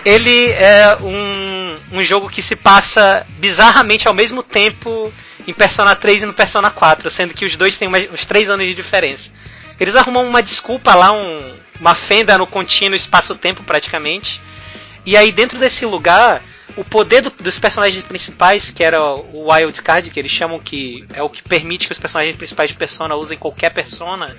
[0.04, 1.37] Ele é um
[1.92, 5.12] um jogo que se passa bizarramente ao mesmo tempo
[5.46, 8.66] em Persona 3 e no Persona 4, sendo que os dois têm uns 3 anos
[8.66, 9.32] de diferença.
[9.80, 14.40] Eles arrumam uma desculpa lá, um, uma fenda no contínuo espaço-tempo praticamente.
[15.06, 16.42] E aí dentro desse lugar,
[16.76, 21.06] o poder do, dos personagens principais, que era o Wild Card, que eles chamam que
[21.14, 24.36] é o que permite que os personagens principais de Persona usem qualquer persona,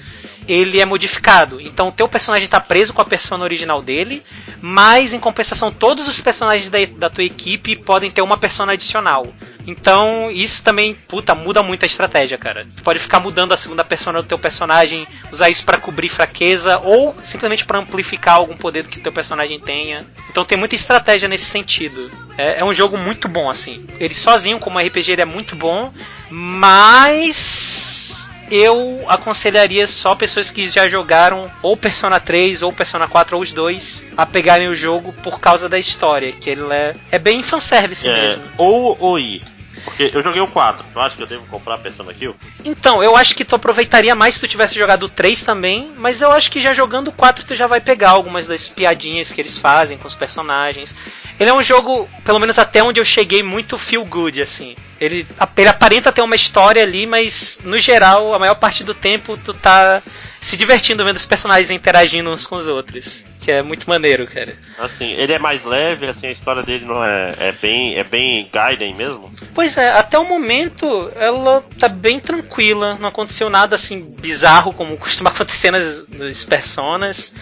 [0.48, 1.60] ele é modificado.
[1.60, 4.24] Então o teu personagem está preso com a persona original dele,
[4.62, 9.28] mas em compensação todos os personagens da, da tua equipe podem ter uma persona adicional.
[9.68, 12.66] Então, isso também, puta, muda muito a estratégia, cara.
[12.76, 16.80] Tu pode ficar mudando a segunda persona do teu personagem, usar isso para cobrir fraqueza
[16.80, 20.06] ou simplesmente para amplificar algum poder que teu personagem tenha.
[20.30, 22.10] Então tem muita estratégia nesse sentido.
[22.38, 23.86] É, é um jogo muito bom, assim.
[24.00, 25.94] Ele sozinho, como RPG, ele é muito bom,
[26.32, 33.42] mas eu aconselharia só pessoas que já jogaram ou Persona 3 ou Persona 4 ou
[33.44, 37.42] os dois a pegarem o jogo por causa da história, que ele é, é bem
[37.44, 38.44] fanservice É, mesmo.
[38.58, 39.42] ou ou ir.
[39.84, 40.86] Porque eu joguei o 4.
[40.92, 42.36] Tu acha que eu devo comprar a Persona Kill?
[42.64, 46.22] Então, eu acho que tu aproveitaria mais se tu tivesse jogado o 3 também, mas
[46.22, 49.42] eu acho que já jogando o 4 tu já vai pegar algumas das piadinhas que
[49.42, 50.96] eles fazem com os personagens.
[51.40, 54.76] Ele é um jogo, pelo menos até onde eu cheguei, muito feel good, assim.
[55.00, 55.26] Ele,
[55.58, 59.54] ele aparenta ter uma história ali, mas no geral, a maior parte do tempo tu
[59.54, 60.02] tá
[60.42, 63.26] se divertindo vendo os personagens interagindo uns com os outros.
[63.42, 64.56] Que é muito maneiro, cara.
[64.78, 68.48] Assim, ele é mais leve, assim, a história dele não é, é bem é bem
[68.52, 69.32] Gaiden mesmo.
[69.54, 74.96] Pois é, até o momento ela tá bem tranquila, não aconteceu nada assim bizarro como
[74.98, 77.34] costuma acontecer nas, nas personas.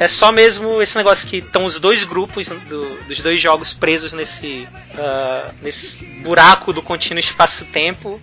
[0.00, 4.14] É só mesmo esse negócio que estão os dois grupos do- dos dois jogos presos
[4.14, 8.18] nesse, ah, nesse buraco do contínuo espaço-tempo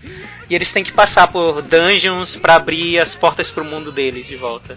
[0.50, 4.36] e eles têm que passar por dungeons pra abrir as portas pro mundo deles de
[4.36, 4.76] volta.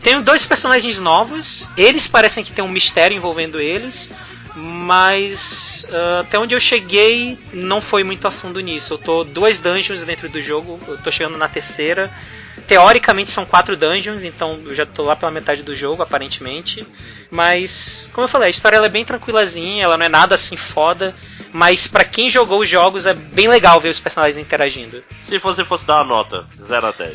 [0.00, 4.12] Tem dois personagens novos, eles parecem que tem um mistério envolvendo eles,
[4.54, 8.94] mas ah, até onde eu cheguei não foi muito a fundo nisso.
[8.94, 12.08] Eu tô duas dungeons dentro do jogo, eu tô chegando na terceira.
[12.66, 16.84] Teoricamente são quatro dungeons, então eu já tô lá pela metade do jogo, aparentemente.
[17.30, 20.56] Mas, como eu falei, a história ela é bem tranquilazinha, ela não é nada assim
[20.56, 21.14] foda.
[21.52, 25.02] Mas pra quem jogou os jogos é bem legal ver os personagens interagindo.
[25.28, 27.14] Se você fosse dar uma nota, 0 a 10.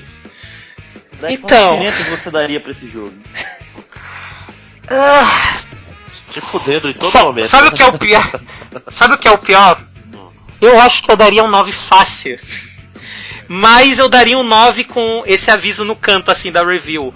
[1.29, 1.77] Então.
[1.77, 3.11] Quantos você daria pra esse jogo?
[6.33, 7.47] Te fudendo em todo Sa- momento.
[7.47, 8.41] sabe o que é o pior?
[8.89, 9.79] Sabe o que é o pior?
[10.61, 12.39] Eu acho que eu daria um 9 fácil.
[13.53, 17.13] Mas eu daria um 9 com esse aviso no canto assim da review.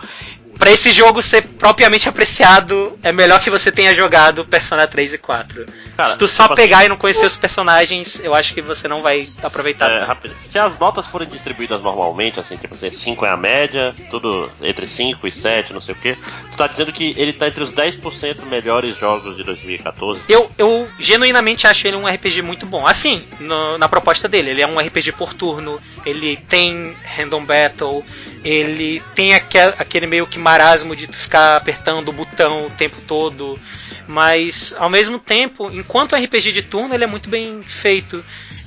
[0.59, 5.17] Pra esse jogo ser propriamente apreciado, é melhor que você tenha jogado Persona 3 e
[5.17, 5.65] 4.
[5.95, 8.87] Cara, Se tu só tipo pegar e não conhecer os personagens, eu acho que você
[8.87, 9.89] não vai aproveitar.
[9.89, 10.35] É, rápido.
[10.45, 14.85] Se as notas forem distribuídas normalmente, assim, tipo assim, 5 é a média, tudo entre
[14.87, 17.73] 5 e 7, não sei o que, tu tá dizendo que ele tá entre os
[17.73, 20.21] 10% melhores jogos de 2014.
[20.27, 22.85] Eu, eu genuinamente acho ele um RPG muito bom.
[22.85, 28.03] Assim, no- na proposta dele, ele é um RPG por turno, ele tem random battle,
[28.43, 32.97] ele tem aque- aquele meio que marasmo de tu ficar apertando o botão o tempo
[33.07, 33.59] todo.
[34.07, 38.23] Mas ao mesmo tempo, enquanto RPG de turno, ele é muito bem feito.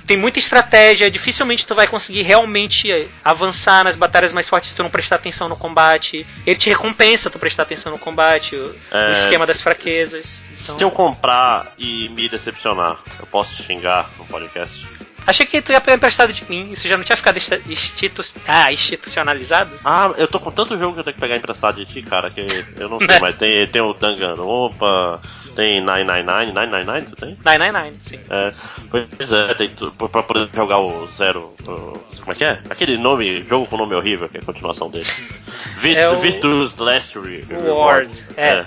[0.07, 4.75] Tem muita estratégia, dificilmente tu vai conseguir realmente eh, avançar nas batalhas mais fortes se
[4.75, 6.27] tu não prestar atenção no combate.
[6.47, 10.41] Ele te recompensa tu prestar atenção no combate, o, o É, esquema das fraquezas.
[10.63, 14.87] Então- Se eu comprar e me decepcionar, eu posso te xingar no podcast?
[15.29, 16.71] Achei que tu ia pegar emprestado de mim.
[16.73, 19.71] Isso já não tinha ficado institu ah, institucionalizado?
[19.85, 22.31] Ah, eu tô com tanto jogo que eu tenho que pegar emprestado de ti, cara,
[22.31, 22.41] que
[22.79, 25.21] eu não sei, mas tem, tem o Danganronpa,
[25.55, 27.37] tem 999, 999 tu tem?
[27.45, 28.21] 999, sim.
[28.31, 28.53] É,
[28.91, 29.71] pois é, tem
[30.11, 31.55] pra poder jogar o Zero.
[31.67, 32.61] o- como é que é?
[32.71, 35.07] Aquele nome, jogo com nome horrível, que é a continuação dele.
[35.79, 38.65] Vit, É o- Virtuous Last Re- Reward, é.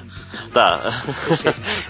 [0.54, 1.04] Tá.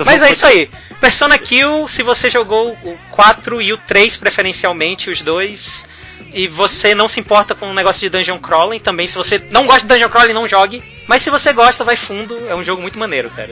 [0.06, 0.70] Mas é isso aí.
[1.00, 4.61] Persona Kill, se você jogou o 4 e o 3 preferencialmente,
[5.10, 5.86] os dois,
[6.34, 9.66] e você não se importa com o negócio de dungeon crawling, também se você não
[9.66, 10.84] gosta de dungeon crawling, não jogue.
[11.08, 13.50] Mas se você gosta, vai fundo, é um jogo muito maneiro, cara.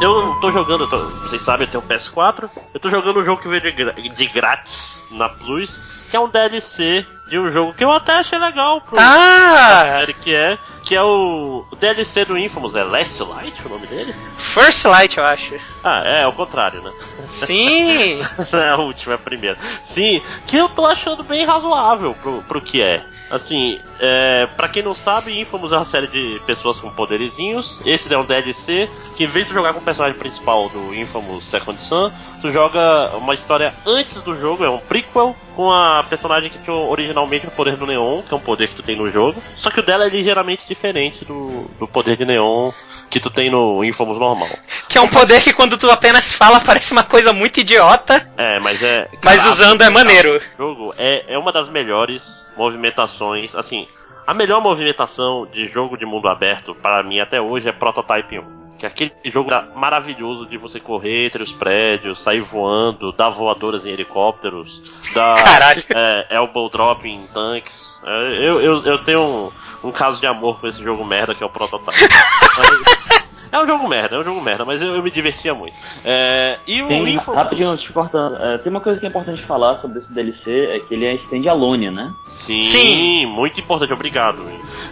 [0.00, 2.48] Eu tô jogando, tô- vocês sabem, eu tenho o PS4.
[2.72, 6.28] Eu tô jogando um jogo que veio de, de grátis na Plus, que é um
[6.28, 9.98] DLC de um jogo que eu até achei legal pro Ah!
[10.00, 10.58] série que é,
[10.88, 14.14] que é o, o DLC do Infamous, é Last Light o nome dele?
[14.38, 15.54] First Light, eu acho.
[15.84, 16.90] Ah, é, é o contrário, né?
[17.28, 18.20] Sim!
[18.54, 19.58] é a última, é a primeira.
[19.82, 23.04] Sim, que eu tô achando bem razoável pro, pro que é.
[23.30, 27.78] Assim, é, para quem não sabe, Infamous é uma série de pessoas com poderizinhos.
[27.84, 31.44] Esse é um DLC que, em vez de jogar com o personagem principal do Infamous
[31.44, 36.48] Second Son, tu joga uma história antes do jogo, é um prequel, com a personagem
[36.48, 39.10] que tinha originalmente o poder do Neon, que é um poder que tu tem no
[39.10, 39.42] jogo.
[39.56, 40.77] Só que o dela é ligeiramente diferente
[41.26, 42.70] do, do poder de Neon
[43.10, 44.48] que tu tem no Infamous normal.
[44.88, 48.58] Que é um poder que quando tu apenas fala parece uma coisa muito idiota, É,
[48.60, 49.08] mas é.
[49.24, 50.36] mas usando é maneiro.
[50.36, 52.22] O jogo é, é uma das melhores
[52.56, 53.54] movimentações.
[53.54, 53.88] Assim,
[54.26, 58.58] a melhor movimentação de jogo de mundo aberto, para mim até hoje, é Prototype 1.
[58.78, 63.84] Que é aquele jogo maravilhoso de você correr entre os prédios, sair voando, dar voadoras
[63.84, 64.80] em helicópteros,
[65.12, 65.82] dar Caralho.
[65.90, 67.98] é, elbow drop em tanques.
[68.04, 69.52] É, eu, eu, eu tenho
[69.84, 72.08] um, caso de amor com esse jogo merda que é o Prototype.
[73.50, 75.74] É um jogo merda, é um jogo merda, mas eu, eu me divertia muito.
[76.04, 78.36] É, e o Tem, Infamous- rapidinho, te cortando.
[78.36, 81.14] é, tem uma coisa que é importante falar sobre esse DLC, é que ele é
[81.14, 82.12] stand-alone, né?
[82.30, 83.24] Sim, Sim.
[83.26, 84.44] muito importante, obrigado.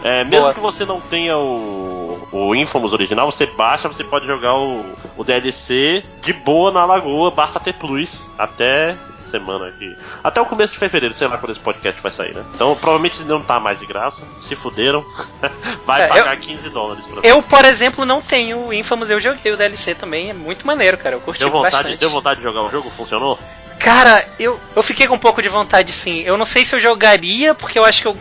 [0.03, 0.55] É, mesmo Boa.
[0.55, 4.83] que você não tenha o, o Infamous original, você baixa, você pode jogar o,
[5.19, 8.97] o DLC de boa na lagoa, basta ter plus até
[9.39, 9.97] semana aqui.
[10.25, 12.45] Até o começo de fevereiro, sei lá quando esse podcast vai sair, né?
[12.55, 15.05] Então provavelmente não tá mais de graça, se fuderam.
[15.87, 19.53] vai É, pagar 15 dólares pra Eu, por exemplo, não tenho o Infamous, eu joguei
[19.53, 21.17] o DLC também, é muito maneiro, cara.
[21.17, 22.01] Eu curti Deu vontade, bastante.
[22.01, 22.91] deu vontade de jogar o jogo?
[22.97, 23.39] Funcionou?
[23.79, 26.23] Cara, eu, eu fiquei com um pouco de vontade sim.
[26.23, 28.17] Eu não sei se eu jogaria, porque eu acho que eu.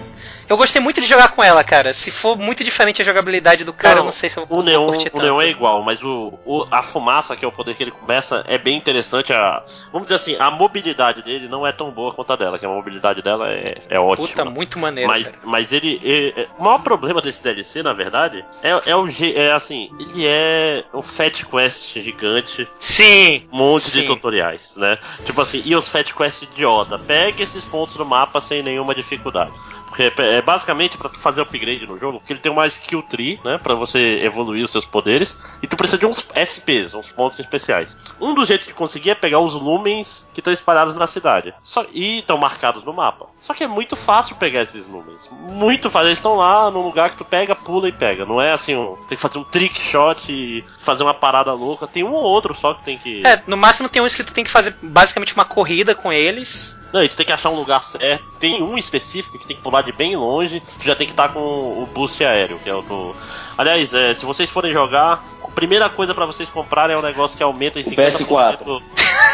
[0.47, 1.93] Eu gostei muito de jogar com ela, cara.
[1.93, 4.61] Se for muito diferente a jogabilidade do cara, Não, eu não sei se eu O
[4.61, 7.75] neon, curtir o neon é igual, mas o, o- a fumaça, que é o poder
[7.75, 9.33] que ele começa, é bem interessante.
[9.33, 12.65] A, vamos dizer assim, a mobilidade dele não é tão boa quanto a dela, que
[12.65, 14.27] a mobilidade dela é, é ótima.
[14.27, 15.37] Puta, muito maneiro, mas, cara.
[15.43, 15.99] mas ele.
[16.03, 20.25] é- é- o maior problema desse DLC, na verdade, é, é o é assim, ele
[20.27, 23.47] é um Fat Quest gigante, Sim!
[23.51, 24.05] um monte de Sim.
[24.05, 24.97] tutoriais, né?
[25.25, 29.51] Tipo assim, e os Fat Quest idiota, pega esses pontos do mapa sem nenhuma dificuldade.
[29.87, 33.39] Porque é basicamente pra tu fazer upgrade no jogo, porque ele tem uma skill tree,
[33.43, 37.39] né, Pra você evoluir os seus poderes, e tu precisa de uns SPs, uns pontos
[37.39, 37.89] especiais.
[38.19, 41.53] Um dos jeitos de conseguir é pegar os lumens que estão espalhados na cidade.
[41.63, 43.27] Só, e estão marcados no mapa.
[43.45, 45.29] Só que é muito fácil pegar esses lumens.
[45.31, 46.07] Muito fácil.
[46.07, 48.25] Eles estão lá num lugar que tu pega, pula e pega.
[48.25, 51.87] Não é assim, um, tem que fazer um trick shot e fazer uma parada louca.
[51.87, 53.25] Tem um ou outro só que tem que.
[53.25, 56.75] É, no máximo tem uns que tu tem que fazer basicamente uma corrida com eles.
[56.95, 58.23] Não, e tu tem que achar um lugar certo.
[58.39, 60.61] Tem um específico que tem que pular de bem longe.
[60.79, 63.13] Tu já tem que estar com o boost aéreo, que é o do.
[63.57, 67.35] Aliás, é, se vocês forem jogar, a primeira coisa pra vocês comprarem é um negócio
[67.35, 67.95] que aumenta em 50%.
[67.97, 68.81] PS4.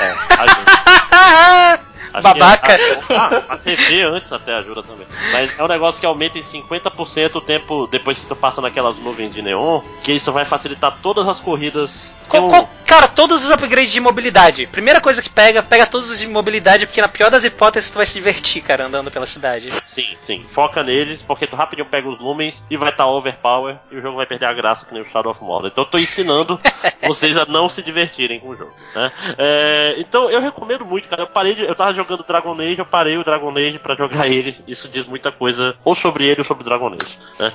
[0.01, 1.81] É, ajuda.
[2.13, 2.75] Acho Babaca.
[2.77, 5.07] que é- ah, a TV antes até ajuda também.
[5.31, 8.97] Mas é um negócio que aumenta em 50% o tempo depois que tu passa naquelas
[8.97, 11.91] nuvens de neon, que isso vai facilitar todas as corridas.
[12.31, 14.67] Qual- qual- cara, todos os upgrades de mobilidade.
[14.67, 17.95] Primeira coisa que pega, pega todos os de mobilidade, porque na pior das hipóteses tu
[17.97, 19.71] vai se divertir, cara, andando pela cidade.
[19.87, 20.45] Sim, sim.
[20.51, 24.17] Foca neles, porque tu rapidinho pega os lumens e vai estar overpower e o jogo
[24.17, 25.69] vai perder a graça que nem o Shadow of Mordor.
[25.71, 26.59] Então eu tô ensinando
[27.07, 28.73] vocês a não se divertirem com o jogo.
[28.95, 29.11] Né?
[29.37, 31.23] É, então eu recomendo muito, cara.
[31.23, 34.27] Eu parei de, Eu tava jogando Dragon Age, eu parei o Dragon Age pra jogar
[34.27, 34.57] ele.
[34.67, 37.17] Isso diz muita coisa ou sobre ele ou sobre o Dragon Age.
[37.39, 37.53] Né?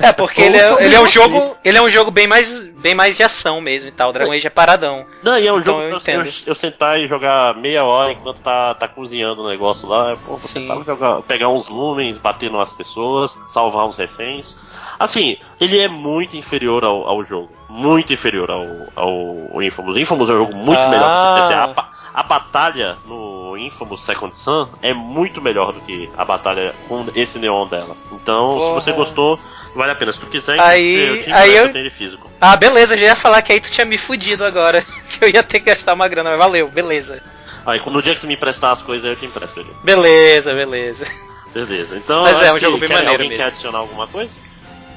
[0.00, 1.56] É, porque ele é, ele é um jogo.
[1.64, 4.10] Ele é um jogo bem mais, bem mais de ação mesmo e tal.
[4.10, 5.04] O Dragon Age é paradão.
[5.22, 6.34] Não, e é um Então jogo eu pra eu, entendo.
[6.46, 10.16] eu sentar e jogar meia hora enquanto tá, tá cozinhando o negócio lá.
[10.16, 10.60] Pô, vou Sim.
[10.62, 14.54] sentar e jogar, pegar uns lumens, bater nas pessoas, salvar uns reféns.
[14.98, 17.50] Assim, ele é muito inferior ao, ao jogo.
[17.68, 18.66] Muito inferior ao,
[18.96, 19.96] ao Infamous.
[19.96, 20.88] Infamous é um jogo muito Ah.
[20.88, 21.80] melhor que o.
[21.80, 27.06] A, a batalha no Infamous Second Son é muito melhor do que a batalha com
[27.14, 27.96] esse neon dela.
[28.12, 29.04] Então, se você Porra.
[29.04, 29.38] gostou,
[29.74, 30.12] vale a pena.
[30.12, 32.30] Se tu quiser, Aí- eu te aí eu- eu tenho ele físico.
[32.40, 34.84] Ah, beleza, já ia falar que aí tu tinha me fudido agora.
[35.10, 37.20] Que eu ia ter que gastar uma grana, mas valeu, beleza.
[37.66, 39.70] Aí, no dia que tu me emprestar as coisas, eu te empresto ele.
[39.84, 41.06] Beleza, beleza.
[41.52, 42.22] Beleza, então.
[42.22, 43.42] Mas é, um jogo que bem quer, maneiro Alguém mesmo.
[43.42, 44.30] quer adicionar alguma coisa?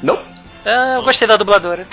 [0.02, 0.20] Não.
[0.66, 1.86] Ah, eu gostei da dubladora.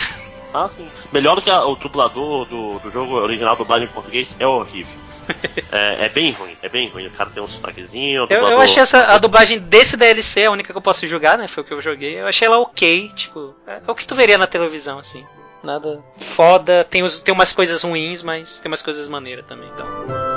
[0.52, 0.86] Ah, sim.
[1.12, 4.92] Melhor do que a- o dublador do, do jogo original dublado em português é horrível.
[5.70, 7.06] é, é bem ruim, é bem ruim.
[7.06, 8.26] O cara tem um sotaquezinho.
[8.28, 11.48] Eu, eu achei essa, a dublagem desse DLC, a única que eu posso julgar, né?
[11.48, 12.20] Foi o que eu joguei.
[12.20, 15.24] Eu achei ela ok, tipo, é, é o que tu veria na televisão, assim.
[15.62, 20.29] Nada foda, tem, os, tem umas coisas ruins, mas tem umas coisas maneiras também, então.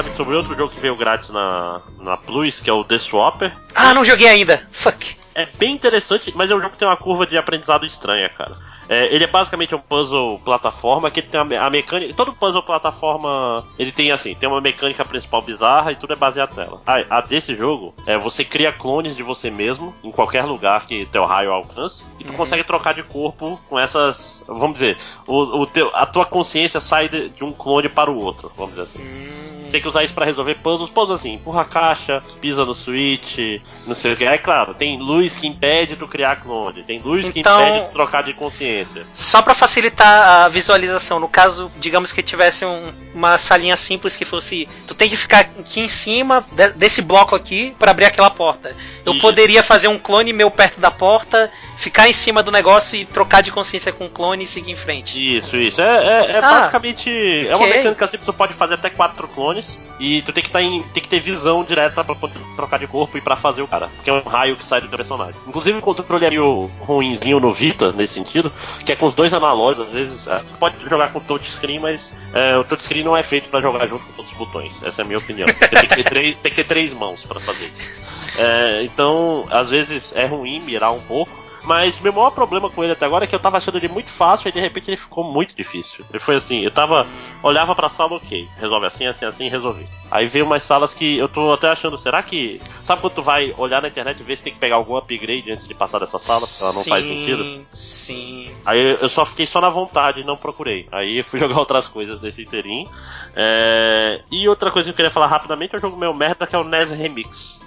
[0.00, 3.52] Rapidamente sobre outro jogo que veio grátis na, na Plus, que é o The Swapper.
[3.74, 4.66] Ah, não joguei ainda!
[4.72, 5.20] Fuck!
[5.34, 8.58] é bem interessante, mas é um jogo que tem uma curva de aprendizado estranha, cara.
[8.88, 12.12] É, ele é basicamente um puzzle plataforma que tem a, a mecânica.
[12.14, 16.56] Todo puzzle plataforma ele tem assim, tem uma mecânica principal bizarra e tudo é baseado
[16.56, 16.80] nela.
[16.86, 21.06] A, a desse jogo é você cria clones de você mesmo em qualquer lugar que
[21.06, 22.36] teu raio alcance e tu Uhum.
[22.36, 24.42] consegue trocar de corpo com essas.
[24.48, 28.18] Vamos dizer, o, o teu, a tua consciência sai de, de um clone para o
[28.18, 28.98] outro, vamos dizer assim.
[29.00, 32.74] Hum, Tem que usar isso pra resolver puzzles, puzzles assim, empurra a caixa, pisa no
[32.74, 33.38] switch,
[33.86, 34.24] não sei o que.
[34.24, 37.92] É claro, tem luz que impede tu criar clone, tem luz que Então- impede tu
[37.92, 38.79] trocar de consciência.
[39.14, 44.24] Só pra facilitar a visualização, no caso, digamos que tivesse um- uma salinha simples que
[44.24, 44.68] fosse.
[44.86, 48.74] Tu tem que ficar aqui em cima de- desse bloco aqui pra abrir aquela porta.
[49.04, 49.20] Eu Isso.
[49.20, 51.50] poderia fazer um clone meu perto da porta,
[51.80, 54.76] ficar em cima do negócio e trocar de consciência com o clone e seguir em
[54.76, 55.38] frente.
[55.38, 55.80] Isso, isso.
[55.80, 57.10] É, é- é Ah, basicamente.
[57.48, 59.66] É uma mecânica assim que tu pode fazer até quatro clones.
[59.98, 62.86] E tu tem que, tá em, tem que ter visão direta pra poder trocar de
[62.86, 63.88] corpo e pra fazer o cara.
[63.96, 65.34] Porque é um raio que sai do teu personagem.
[65.46, 68.50] Inclusive o controle é meio ruinzinho no Vita, nesse sentido.
[68.84, 70.26] Que é com os dois analógicos, às vezes.
[70.26, 73.86] é, tu pode jogar com touchscreen, mas é, o touchscreen não é feito pra jogar
[73.88, 74.72] junto com todos os botões.
[74.82, 75.46] Essa é a minha opinião.
[75.48, 77.90] Você tem que ter três, tem que ter três mãos pra fazer isso.
[78.38, 81.30] É, então, às vezes é ruim mirar um pouco.
[81.70, 84.10] Mas meu maior problema com ele até agora é que eu tava achando ele muito
[84.10, 86.04] fácil e de repente ele ficou muito difícil.
[86.10, 87.06] Ele foi assim, eu tava.
[87.44, 89.86] Olhava pra sala, ok, resolve assim, assim, assim, resolvi.
[90.10, 92.60] Aí veio umas salas que eu tô até achando, será que.
[92.84, 95.52] Sabe quando tu vai olhar na internet e ver se tem que pegar algum upgrade
[95.52, 96.40] antes de passar dessa sala?
[96.40, 97.66] Porque ela não faz sentido.
[97.70, 98.50] Sim.
[98.66, 100.88] Aí eu só fiquei só na vontade e não procurei.
[100.90, 102.90] Aí eu fui jogar outras coisas nesse inteirinho.
[103.36, 106.56] É, E outra coisa que eu queria falar rapidamente é um jogo meio merda que
[106.56, 107.60] é o NES Remix.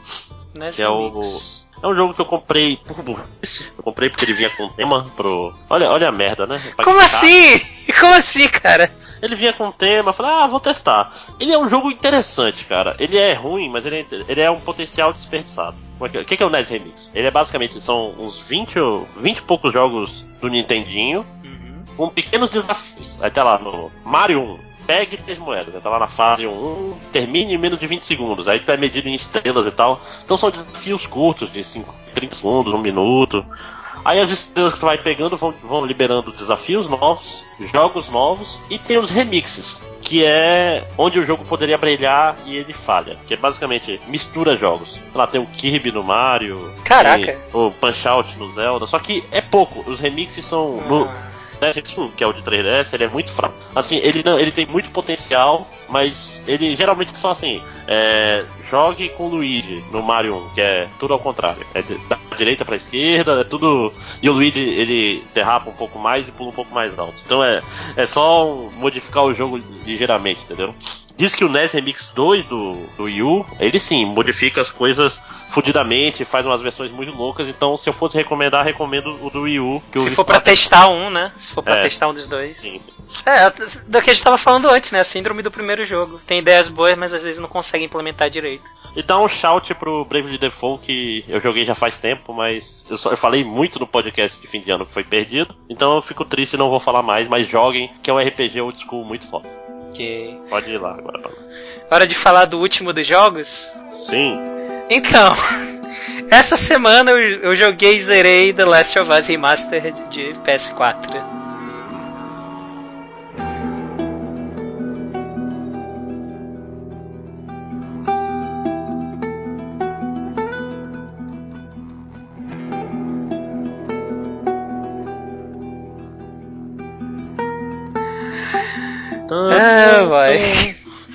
[0.54, 1.22] Nesse Que é o.
[1.82, 2.80] É um jogo que eu comprei.
[3.78, 5.54] Eu comprei porque ele vinha com tema pro.
[5.70, 6.62] Olha, olha a merda, né?
[6.84, 7.60] Como assim?
[8.00, 8.90] Como assim, cara?
[9.22, 11.12] Ele vinha com tema, eu falei, ah, vou testar.
[11.40, 12.96] Ele é um jogo interessante, cara.
[13.00, 15.76] Ele é ruim, mas ele é, ele é um potencial desperdiçado.
[16.00, 17.12] O que, o que é o NES Remix?
[17.16, 21.84] Ele é basicamente, são uns 20, ou- 20 e poucos jogos do Nintendinho, Uhum.
[21.96, 23.18] com pequenos desafios.
[23.22, 24.60] Aí tá lá no Mario 1.
[24.86, 25.80] Pegue três moedas, né?
[25.82, 28.48] tá lá na fase 1, termine em menos de 20 segundos.
[28.48, 30.02] Aí tu é medido em estrelas e tal.
[30.24, 33.46] Então são desafios curtos, de 5, 30 segundos, 1 minuto.
[34.04, 37.38] Aí as estrelas que tu vai pegando vão, vão liberando desafios novos,
[37.72, 42.74] jogos novos e tem os remixes, que é onde o jogo poderia brilhar e ele
[42.74, 43.16] falha.
[43.26, 44.94] Que é basicamente mistura jogos.
[45.16, 47.24] Lá, tem o Kirby no Mario, Caraca.
[47.26, 49.90] tem o Punch Out no Zelda, só que é pouco.
[49.90, 50.82] Os remixes são.
[50.90, 51.10] no-
[51.70, 51.74] Ah.
[51.74, 53.56] DS1, que é o de 3DS, ele é muito fraco.
[53.76, 59.26] Assim, ele não, ele tem muito potencial, mas ele geralmente são assim, é, jogue com
[59.26, 61.66] o Luigi no Mario 1, que é tudo ao contrário.
[61.74, 63.94] É da direita pra esquerda, é tudo.
[64.22, 67.16] E o Luigi ele derrapa um pouco mais e pula um pouco mais alto.
[67.26, 67.62] Então é,
[67.96, 70.74] é só um- modificar o jogo ligeiramente, entendeu?
[71.16, 75.14] Diz que o NES Remix 2 do, do Wii U, ele sim, modifica as coisas
[75.54, 79.60] fudidamente, faz umas versões muito loucas, então se eu fosse recomendar, recomendo o do Wii
[79.60, 79.84] U.
[79.96, 81.32] Se for pra testar um, né?
[81.38, 81.82] Se for pra É.
[81.84, 82.58] testar um dos dois.
[82.58, 82.82] Sim,
[83.26, 83.50] É,
[83.88, 85.00] do que a gente tava falando antes, né?
[85.00, 86.20] A síndrome do primeiro jogo.
[86.26, 88.64] Tem ideias boas, mas às vezes não consegue implementar direito.
[88.96, 92.98] E dá um shout pro Bravely Default que eu joguei já faz tempo, mas eu,
[92.98, 95.56] só, eu falei muito no podcast de fim de ano que foi perdido.
[95.68, 98.62] Então eu fico triste e não vou falar mais, mas joguem, que é um RPG
[98.62, 99.50] old school muito foda.
[99.90, 100.40] Ok.
[100.50, 101.20] Pode ir lá agora.
[101.20, 101.38] Paulo.
[101.90, 103.72] Hora de falar do último dos jogos?
[104.10, 104.38] Sim.
[104.90, 105.34] Então,
[106.30, 111.43] essa semana eu, eu joguei e zerei The Last of Us Remastered de PS4.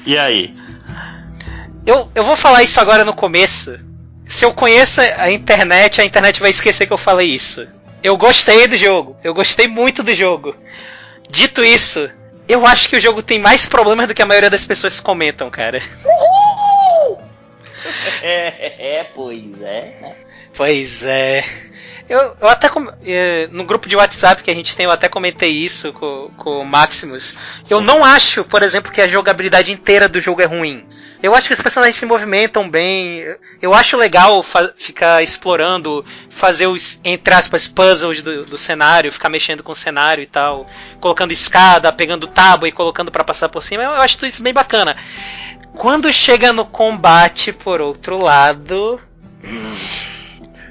[0.08, 0.54] E aí?
[1.84, 3.78] Eu, eu vou falar isso agora no começo.
[4.26, 7.68] Se eu conheço a internet, a internet vai esquecer que eu falei isso.
[8.02, 9.18] Eu gostei do jogo.
[9.22, 10.56] Eu gostei muito do jogo.
[11.30, 12.08] Dito isso,
[12.48, 15.50] eu acho que o jogo tem mais problemas do que a maioria das pessoas comentam,
[15.50, 15.78] cara.
[18.20, 19.96] É, é, pois é.
[20.00, 20.16] né?
[20.56, 21.44] Pois é.
[22.08, 22.70] Eu, eu até
[23.04, 26.60] eh, no grupo de WhatsApp que a gente tem, eu até comentei isso com, com
[26.60, 27.36] o Maximus.
[27.68, 30.86] Eu não acho, por exemplo, que a jogabilidade inteira do jogo é ruim.
[31.22, 33.24] Eu acho que os personagens se movimentam bem.
[33.60, 34.42] Eu acho legal
[34.76, 40.22] ficar explorando, fazer os, entre aspas, puzzles do, do cenário, ficar mexendo com o cenário
[40.22, 40.66] e tal.
[41.00, 43.82] Colocando escada, pegando tábua e colocando pra passar por cima.
[43.82, 44.96] Eu acho tudo isso bem bacana.
[45.74, 49.00] Quando chega no combate, por outro lado.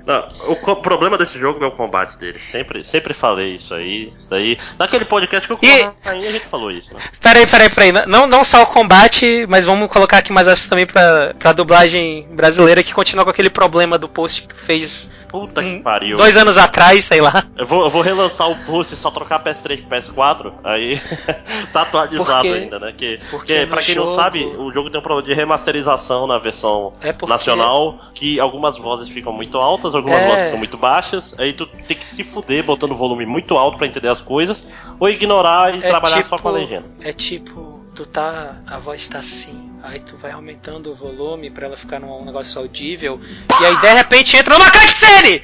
[0.07, 0.25] Não,
[0.71, 2.39] o problema desse jogo é o combate dele.
[2.39, 4.13] Sempre, sempre falei isso aí.
[4.15, 4.57] Isso daí.
[4.79, 7.01] Naquele podcast que eu E- aí a gente falou isso, né?
[7.21, 7.91] Peraí, peraí, peraí.
[8.07, 12.25] Não, não só o combate, mas vamos colocar aqui mais aspas também pra, pra dublagem
[12.33, 16.15] brasileira que continua com aquele problema do post que fez Puta que pariu.
[16.15, 17.43] dois anos atrás, sei lá.
[17.57, 21.01] Eu vou, eu vou relançar o post e só trocar PS3 por PS4, aí
[21.73, 22.93] tá atualizado Porque- ainda, né?
[22.97, 25.33] Que, porque que no pra quem jogo- não sabe, o jogo tem um problema de
[25.33, 30.27] remasterização na versão É porque- nacional, que algumas vozes ficam muito altas, algumas É.
[30.27, 33.77] vozes ficam muito baixas, aí tu tem que se fuder botando o volume muito alto
[33.77, 34.65] pra entender as coisas,
[34.99, 36.85] ou ignorar e É trabalhar tipo, só com a legenda.
[37.01, 38.57] É tipo, tu tá.
[38.65, 39.71] A voz tá assim.
[39.83, 43.19] Aí tu vai aumentando o volume pra ela ficar num negócio audível.
[43.61, 45.43] E aí de repente entra uma cutscene!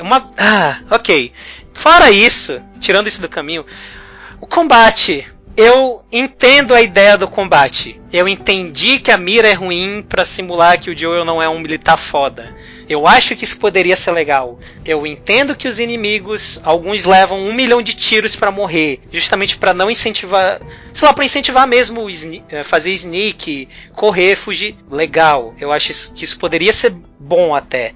[0.00, 0.30] Uma.
[0.36, 1.32] Ah, ok.
[1.72, 3.64] Fora isso, tirando isso do caminho,
[4.40, 5.26] o combate.
[5.56, 8.00] Eu entendo a ideia do combate.
[8.12, 11.58] Eu entendi que a mira é ruim pra simular que o Joel não é um
[11.58, 12.54] militar foda.
[12.88, 14.58] Eu acho que isso poderia ser legal.
[14.84, 19.72] Eu entendo que os inimigos, alguns levam um milhão de tiros pra morrer, justamente pra
[19.72, 20.60] não incentivar,
[20.92, 22.06] sei lá, pra incentivar mesmo
[22.48, 24.76] eh, fazer sneak, correr, fugir.
[24.90, 25.54] Legal.
[25.60, 27.94] Eu acho que isso poderia ser bom até.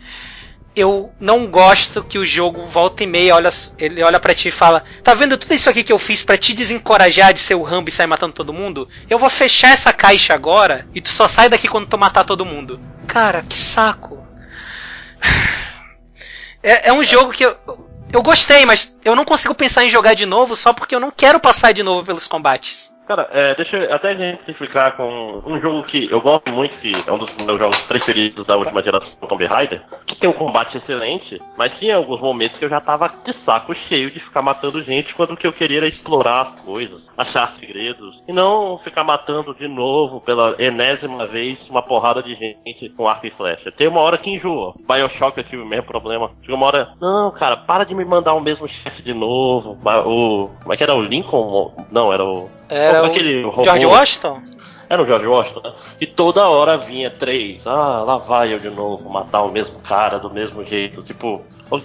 [0.76, 4.52] Eu não gosto que o jogo volta e meia olha, ele olha para ti e
[4.52, 7.62] fala: "Tá vendo tudo isso aqui que eu fiz pra te desencorajar de ser o
[7.62, 8.88] Rambo e sair matando todo mundo?
[9.08, 12.44] Eu vou fechar essa caixa agora e tu só sai daqui quando tu matar todo
[12.44, 14.26] mundo." Cara, que saco.
[16.66, 17.54] É, é um jogo que eu,
[18.10, 21.10] eu gostei, mas eu não consigo pensar em jogar de novo só porque eu não
[21.10, 22.93] quero passar de novo pelos combates.
[23.06, 27.12] Cara, é, deixa eu até exemplificar com um jogo que eu gosto muito, que é
[27.12, 31.40] um dos meus jogos preferidos da última geração, Tomb Raider, que tem um combate excelente,
[31.56, 35.14] mas tinha alguns momentos que eu já tava de saco cheio de ficar matando gente
[35.14, 39.54] quando o que eu queria era explorar as coisas, achar segredos, e não ficar matando
[39.54, 43.70] de novo pela enésima vez uma porrada de gente com arco e flecha.
[43.72, 44.74] Tem uma hora que enjoa.
[44.88, 46.30] Bioshock eu tive o mesmo problema.
[46.40, 49.76] Chegou uma hora, não, cara, para de me mandar o mesmo chefe de novo.
[50.06, 50.94] O, como é que era?
[50.94, 51.74] O Lincoln?
[51.90, 52.48] Não, era o.
[52.68, 53.64] Era Como o aquele robô?
[53.64, 54.42] George Washington?
[54.88, 55.72] Era o George Washington, né?
[56.00, 57.66] E toda hora vinha três.
[57.66, 61.02] Ah, lá vai eu de novo matar o mesmo cara do mesmo jeito.
[61.02, 61.42] Tipo.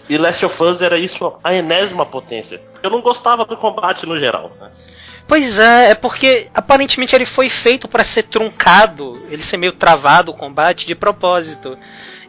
[0.09, 2.61] E Last of Us era isso a enésima potência.
[2.83, 4.51] Eu não gostava do combate no geral.
[4.59, 4.69] Né?
[5.27, 10.31] Pois é, é porque aparentemente ele foi feito pra ser truncado, ele ser meio travado
[10.31, 11.77] o combate de propósito.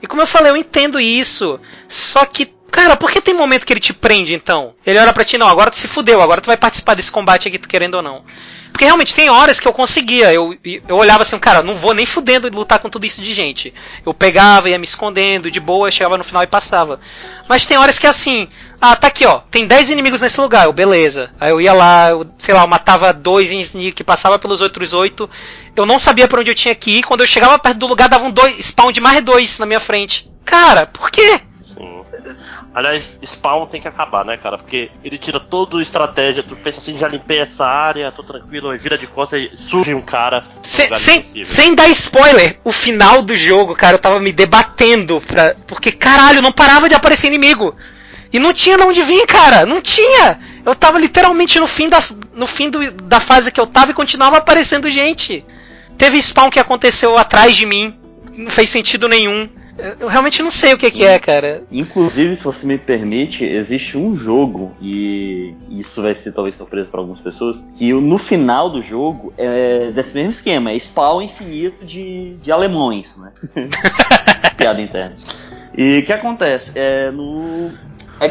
[0.03, 1.59] E como eu falei, eu entendo isso.
[1.89, 4.75] Só que, cara, por que tem momento que ele te prende então?
[4.87, 7.49] Ele olha pra ti, não, agora tu se fudeu, agora tu vai participar desse combate
[7.49, 8.25] aqui, tu querendo ou não.
[8.73, 12.07] Porque realmente tem horas que eu conseguia, eu, eu olhava assim, cara, não vou nem
[12.07, 13.75] fudendo lutar com tudo isso de gente.
[14.07, 17.01] Eu pegava, ia me escondendo, de boa, chegava no final e passava.
[17.49, 18.49] Mas tem horas que é assim,
[18.81, 21.31] ah, tá aqui ó, tem 10 inimigos nesse lugar, eu, beleza.
[21.39, 24.95] Aí eu ia lá, eu, sei lá, eu matava dois em sneak, passava pelos outros
[24.95, 25.29] oito.
[25.77, 28.09] Eu não sabia pra onde eu tinha que ir, quando eu chegava perto do lugar
[28.09, 30.31] dava um dois, spawn de mais dois na minha frente.
[30.45, 31.41] Cara, por quê?
[31.61, 32.03] Sim.
[32.73, 34.57] Aliás, Spawn tem que acabar, né, cara?
[34.57, 36.43] Porque ele tira toda a estratégia.
[36.43, 39.93] Tu pensa assim, já limpei essa área, tô tranquilo, aí vira de costas e surge
[39.93, 40.41] um cara.
[40.41, 41.45] no Sem, lugar sem, impossível.
[41.45, 45.57] sem dar spoiler, o final do jogo, cara, eu tava me debatendo pra.
[45.67, 47.75] Porque, caralho, não parava de aparecer inimigo.
[48.33, 49.67] E não tinha de onde vir, cara.
[49.67, 50.39] Não tinha.
[50.65, 52.01] Eu tava literalmente no fim da,
[52.33, 55.45] no fim do, da fase que eu tava e continuava aparecendo gente.
[55.99, 57.99] Teve spawn que aconteceu atrás de mim.
[58.37, 59.49] Não fez sentido nenhum.
[59.99, 61.63] Eu, realmente não sei o que, que é, cara.
[61.71, 67.01] Inclusive, se você me permite, existe um jogo, e isso vai ser talvez surpresa para
[67.01, 72.35] algumas pessoas, que no final do jogo é desse mesmo esquema, é spawn infinito de,
[72.43, 73.33] de alemães, né?
[74.57, 75.17] Piada interna.
[75.77, 76.73] E o que acontece?
[76.75, 77.71] É no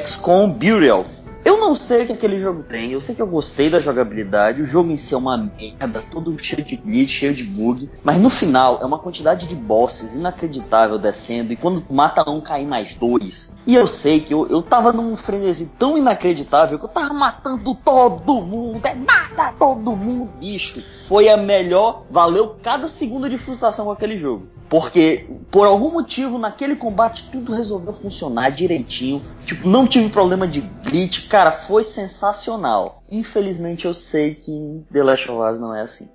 [0.05, 1.05] XCOM Burial.
[1.43, 4.61] Eu não sei o que aquele jogo tem, eu sei que eu gostei da jogabilidade,
[4.61, 8.19] o jogo em si é uma merda, todo cheio de glitch, cheio de bug, mas
[8.19, 12.95] no final é uma quantidade de bosses inacreditável descendo, e quando mata um, cai mais
[12.95, 13.55] dois.
[13.65, 17.73] E eu sei que eu, eu tava num frenesi tão inacreditável que eu tava matando
[17.73, 20.83] todo mundo, é mata todo mundo, bicho.
[21.07, 24.58] Foi a melhor, valeu cada segundo de frustração com aquele jogo.
[24.69, 29.25] Porque, por algum motivo, naquele combate tudo resolveu funcionar direitinho.
[29.43, 31.27] Tipo, não tive problema de glitch.
[31.27, 33.01] Cara, foi sensacional.
[33.11, 36.07] Infelizmente eu sei que The Last of Us não é assim.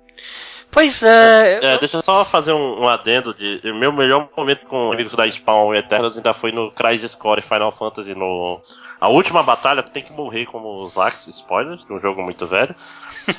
[0.75, 1.59] Pois é.
[1.63, 5.13] É, deixa eu só fazer um, um adendo de, de meu melhor momento com amigos
[5.15, 8.59] da Spawn e Eternos ainda foi no Crisis Core Final Fantasy no
[8.99, 12.45] a última batalha tu tem que morrer como os Axe, spoilers, de um jogo muito
[12.45, 12.75] velho.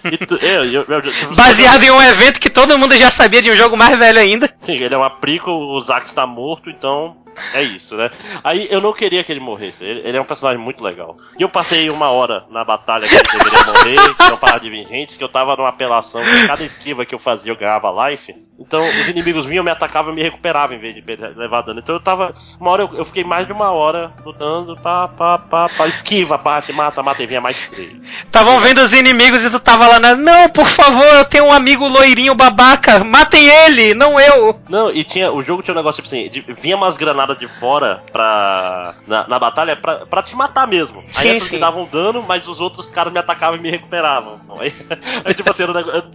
[0.04, 3.42] E tu, eu, eu, eu, eu- Baseado em um evento que todo mundo já sabia
[3.42, 4.48] de um jogo mais velho ainda.
[4.60, 7.16] Sim, ele é uma prico, o Zax tá morto, então
[7.54, 8.10] É isso, né?
[8.42, 9.82] Aí eu não queria que ele morresse.
[9.82, 11.16] Ele, ele é um personagem muito legal.
[11.38, 14.70] E eu passei uma hora na batalha que ele deveria morrer, que não parava de
[14.70, 18.08] vir gente, que eu tava numa apelação, que cada esquiva que eu fazia eu ganhava
[18.10, 18.34] life.
[18.58, 21.02] Então os inimigos vinham, me atacavam e me recuperavam em vez de
[21.36, 21.80] levar dano.
[21.80, 22.34] Então eu tava.
[22.58, 26.38] Uma hora eu, eu fiquei mais de uma hora lutando, pá, pá, pá, pá, esquiva,
[26.38, 27.92] bate, mata, mata, e vinha mais três.
[28.24, 30.14] Estavam vendo os inimigos e tu tava lá na.
[30.16, 33.04] Não, por favor, eu tenho um amigo loirinho babaca.
[33.04, 34.58] Matem ele, não eu.
[34.68, 35.30] Não, e tinha.
[35.30, 38.94] O jogo tinha um negócio tipo assim, de- vinha umas granadas de fora pra.
[39.06, 41.02] Na, na batalha pra, pra te matar mesmo.
[41.16, 41.54] Aí sim.
[41.54, 44.40] me davam dano, mas os outros caras me atacavam e me recuperavam.
[44.58, 44.74] Aí,
[45.24, 45.64] aí, tipo assim,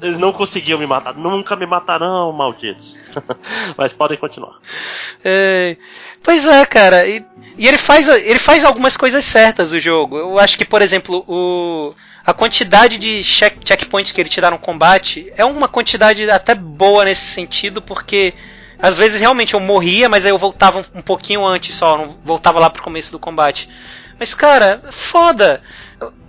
[0.01, 1.15] eles não conseguiam me matar.
[1.15, 2.97] Nunca me matarão, malditos.
[3.77, 4.55] mas podem continuar.
[5.23, 5.77] É,
[6.23, 7.07] pois é, cara.
[7.07, 7.25] E,
[7.57, 10.17] e ele, faz, ele faz algumas coisas certas o jogo.
[10.17, 11.93] Eu acho que, por exemplo, o,
[12.25, 16.53] a quantidade de check, checkpoints que ele te dá no combate é uma quantidade até
[16.53, 18.33] boa nesse sentido, porque
[18.81, 22.17] às vezes realmente eu morria, mas aí eu voltava um, um pouquinho antes só, não
[22.23, 23.69] voltava lá pro começo do combate.
[24.19, 25.61] Mas, cara, foda.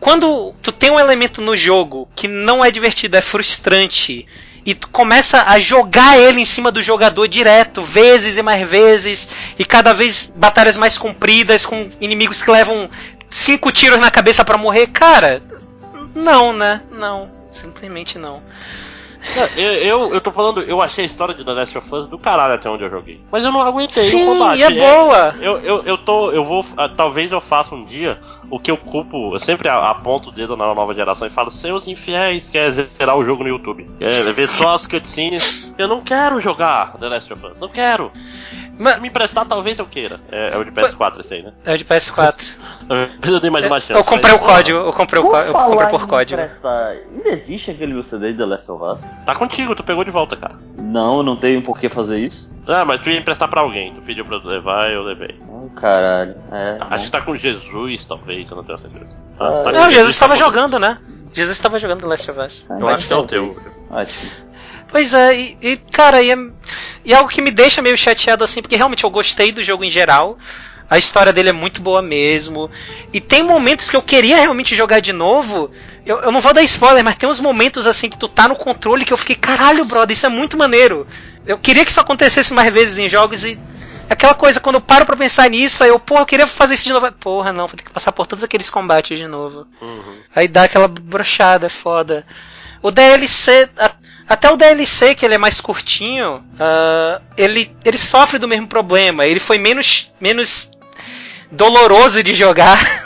[0.01, 4.27] Quando tu tem um elemento no jogo que não é divertido, é frustrante,
[4.65, 9.29] e tu começa a jogar ele em cima do jogador direto, vezes e mais vezes,
[9.59, 12.89] e cada vez batalhas mais compridas, com inimigos que levam
[13.29, 15.43] cinco tiros na cabeça pra morrer, cara,
[16.15, 16.83] não, né?
[16.91, 17.43] Não.
[17.51, 18.43] Simplesmente não.
[19.37, 22.09] Não, Eu, eu, eu tô falando, eu achei a história de The Last of Us
[22.09, 23.21] do caralho até onde eu joguei.
[23.31, 24.59] Mas eu não aguentei Sim, o combate.
[24.59, 25.35] e é boa.
[25.41, 26.31] Eu, eu, eu tô.
[26.33, 26.65] Eu vou.
[26.77, 28.19] ah, Talvez eu faça um dia
[28.51, 29.35] o que eu culpo.
[29.35, 33.25] Eu sempre aponto o dedo na nova geração e falo, seus infiéis, quer zerar o
[33.25, 33.89] jogo no YouTube.
[34.01, 35.73] É, ver só as cutscenes.
[35.79, 37.59] Eu não quero jogar The Last of Us.
[37.61, 38.11] Não quero.
[38.83, 40.21] Mas, Se me emprestar, talvez eu queira.
[40.31, 41.53] É, é o de PS4 esse aí, né?
[41.65, 42.59] é o de PS4.
[43.33, 43.93] Eu dei mais uma chance.
[43.95, 46.41] Eu comprei o código, eu comprei o eu comprei por código.
[46.43, 49.25] Ainda existe aquele meu CD de The Last of Us?
[49.25, 50.55] Tá contigo, tu pegou de volta, cara.
[50.79, 52.55] Não, eu não tenho por que fazer isso.
[52.67, 53.95] Ah, mas tu ia emprestar pra alguém.
[53.95, 55.41] Tu pediu pra eu levar, eu levei.
[55.49, 56.35] Oh, caralho.
[56.51, 56.79] É.
[56.91, 59.19] Acho que tá com Jesus, talvez, eu não tenho certeza.
[59.35, 60.99] Ah, Tá, tá Não, Jesus tá estava com- jogando, né?
[61.33, 62.67] Jesus estava jogando The Last of Us.
[62.69, 63.51] Eu acho que é o teu.
[63.91, 64.52] Acho.
[64.93, 66.37] Pois é, e, e, cara, e, é,
[67.03, 69.83] e é algo que me deixa meio chateado assim, porque realmente eu gostei do jogo
[69.83, 70.39] em geral.
[70.89, 72.71] A história dele é muito boa mesmo.
[73.11, 75.71] E tem momentos que eu queria realmente jogar de novo.
[76.05, 78.55] Eu, eu não vou dar spoiler, mas tem uns momentos assim que tu tá no
[78.55, 81.07] controle que eu fiquei, caralho, brother, isso é muito maneiro.
[81.47, 83.59] Eu queria que isso acontecesse mais vezes em jogos e.
[84.11, 86.85] Aquela coisa, quando eu paro pra pensar nisso, aí eu, porra, eu queria fazer isso
[86.85, 87.11] de novo.
[87.13, 89.67] Porra, não, vou ter que passar por todos aqueles combates de novo.
[89.81, 90.19] Uhum.
[90.35, 92.27] Aí dá aquela brochada, é foda.
[92.83, 93.71] O DLC,
[94.29, 99.27] até o DLC, que ele é mais curtinho, ah, ele, ele sofre do mesmo problema.
[99.27, 100.71] Ele foi menos, menos
[101.51, 102.79] doloroso de jogar,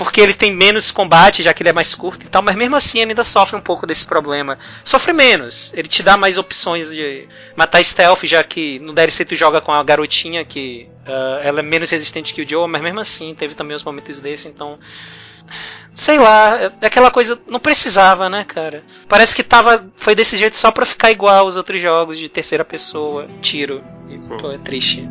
[0.00, 2.74] porque ele tem menos combate, já que ele é mais curto e tal, mas mesmo
[2.74, 4.58] assim ele ainda sofre um pouco desse problema.
[4.82, 9.34] Sofre menos, ele te dá mais opções de matar stealth, já que no DLC tu
[9.34, 12.98] joga com a garotinha, que ah, ela é menos resistente que o Joe, mas mesmo
[12.98, 14.78] assim teve também os momentos desse, então
[15.94, 18.82] sei lá, é aquela coisa, não precisava, né, cara?
[19.06, 22.64] Parece que tava, foi desse jeito só pra ficar igual aos outros jogos de terceira
[22.64, 23.84] pessoa, tiro.
[24.08, 25.06] E, pô, é triste.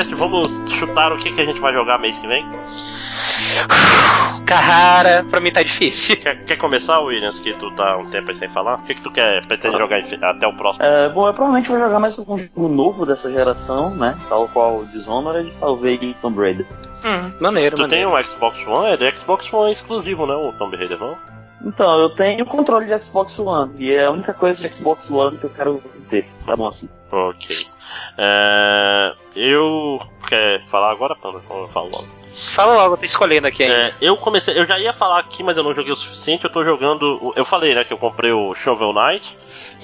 [0.00, 2.44] Podcast, vamos chutar o que, que a gente vai jogar mês que vem.
[4.46, 6.16] Cara, pra mim tá difícil.
[6.16, 8.76] Quer, quer começar, Williams, que tu tá um tempo aí sem falar?
[8.76, 10.84] O que, que tu quer, pretende jogar até o próximo?
[10.84, 14.16] É, bom, eu provavelmente vou jogar mais um jogo novo dessa geração, né?
[14.28, 16.66] Tal qual o Dishonored, talvez Tomb Raider.
[17.04, 18.28] Hum, maneiro, Tu tem maneiro.
[18.28, 18.92] um Xbox One?
[18.92, 20.34] É de Xbox One exclusivo, né?
[20.34, 21.16] O Tomb Raider, não?
[21.64, 25.36] Então, eu tenho controle de Xbox One, e é a única coisa de Xbox One
[25.36, 26.26] que eu quero ter.
[26.46, 26.88] Tá bom assim.
[27.12, 27.54] Ok.
[28.16, 30.00] É, eu.
[30.28, 31.40] Quer falar agora, Panda?
[31.50, 32.20] Eu falo logo?
[32.32, 33.74] Fala logo, eu tô escolhendo aqui ainda.
[33.74, 36.44] É, eu comecei, eu já ia falar aqui, mas eu não joguei o suficiente.
[36.44, 37.32] Eu tô jogando.
[37.34, 39.36] Eu falei, né, que eu comprei o Shovel Knight.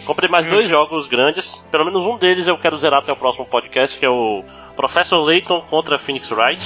[0.05, 1.65] Comprei mais dois jogos grandes.
[1.71, 4.45] Pelo menos um deles eu quero zerar até o próximo podcast, que é o
[4.77, 6.63] Professor Layton contra Phoenix Wright.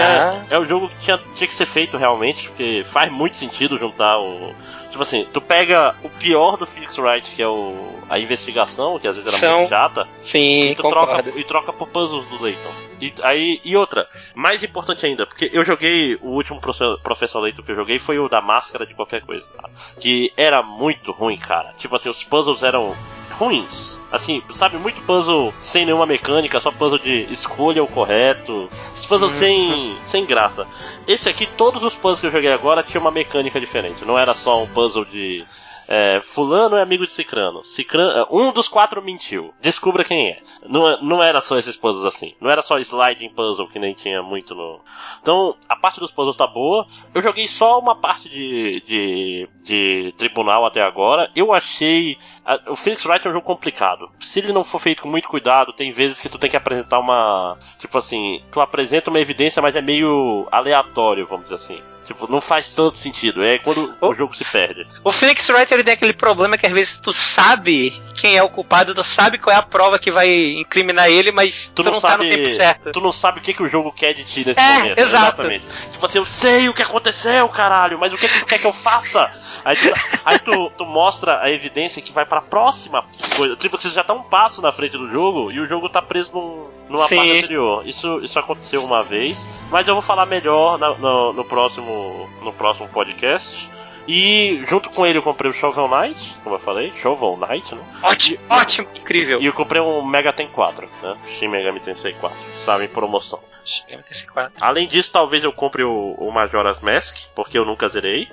[0.00, 0.42] Ah.
[0.50, 3.78] é, é um jogo que tinha, tinha que ser feito realmente, porque faz muito sentido
[3.78, 4.54] juntar o.
[4.90, 7.74] Tipo assim, tu pega o pior do Phoenix Wright, que é o,
[8.08, 11.72] a investigação, que às vezes era São- muito chata, Sim, e tu troca, e troca
[11.72, 12.72] por puzzles do Layton.
[13.00, 17.70] E, aí, e outra, mais importante ainda, porque eu joguei, o último professor, professor que
[17.70, 19.68] eu joguei foi o da máscara de qualquer coisa, tá?
[20.00, 21.74] que era muito ruim, cara.
[21.76, 22.96] Tipo assim, os puzzles eram
[23.38, 23.98] ruins.
[24.10, 28.70] Assim, sabe, muito puzzle sem nenhuma mecânica, só puzzle de escolha o correto.
[28.96, 29.38] Os puzzles Uhum.
[29.38, 30.66] sem, sem graça.
[31.06, 34.04] Esse aqui, todos os puzzles que eu joguei agora tinha uma mecânica diferente.
[34.04, 35.44] Não era só um puzzle de.
[35.88, 37.64] É, fulano é amigo de Cicrano.
[37.64, 38.26] Cicrano.
[38.30, 39.54] Um dos quatro mentiu.
[39.60, 40.42] Descubra quem é.
[40.66, 42.34] Não, não era só esses puzzles assim.
[42.40, 44.80] Não era só sliding puzzle que nem tinha muito no.
[45.22, 46.86] Então, a parte dos puzzles tá boa.
[47.14, 51.30] Eu joguei só uma parte de, de, de tribunal até agora.
[51.36, 52.18] Eu achei.
[52.66, 54.10] o Phoenix Wright é um jogo complicado.
[54.20, 56.98] Se ele não for feito com muito cuidado, tem vezes que tu tem que apresentar
[56.98, 57.58] uma.
[57.78, 61.80] Tipo assim, tu apresenta uma evidência, mas é meio aleatório, vamos dizer assim.
[62.06, 63.42] Tipo, não faz tanto sentido.
[63.44, 64.08] É quando Oh.
[64.08, 64.86] o jogo se perde.
[65.04, 68.48] O Phoenix Wright ele tem aquele problema que às vezes tu sabe quem é o
[68.48, 71.92] culpado, tu sabe qual é a prova que vai incriminar ele, mas tu, Tu não,
[71.94, 72.92] não tá sabe, no tempo certo.
[72.92, 74.98] tu não sabe o que, que o jogo quer de ti nesse É, momento.
[74.98, 75.26] exato.
[75.26, 75.64] Exatamente.
[75.92, 78.66] Tipo assim, eu sei o que aconteceu, caralho, mas o que, que tu quer que
[78.66, 79.30] eu faça?
[79.64, 79.92] Aí, tu,
[80.24, 83.04] aí tu, tu mostra a evidência que vai pra próxima
[83.36, 83.56] coisa.
[83.56, 86.30] Tipo, você já tá um passo na frente do jogo e o jogo tá preso
[86.32, 87.16] num, numa Sim.
[87.16, 87.86] parte anterior.
[87.86, 89.36] Isso, isso aconteceu uma vez,
[89.70, 91.95] mas eu vou falar melhor no, no próximo,
[92.42, 93.68] no próximo podcast.
[94.08, 97.82] E junto com ele eu comprei o Shovel Knight, como eu falei, Shovel Knight, né?
[98.02, 99.40] Ótimo, ótimo, incrível.
[99.42, 101.16] E eu comprei um Mega Ten 4, né?
[101.32, 103.40] Shin Megami Tensei 4, estava em promoção.
[103.66, 104.52] MTC4.
[104.60, 108.30] Além disso, talvez eu compre o, o Majora's Mask, porque eu nunca zerei.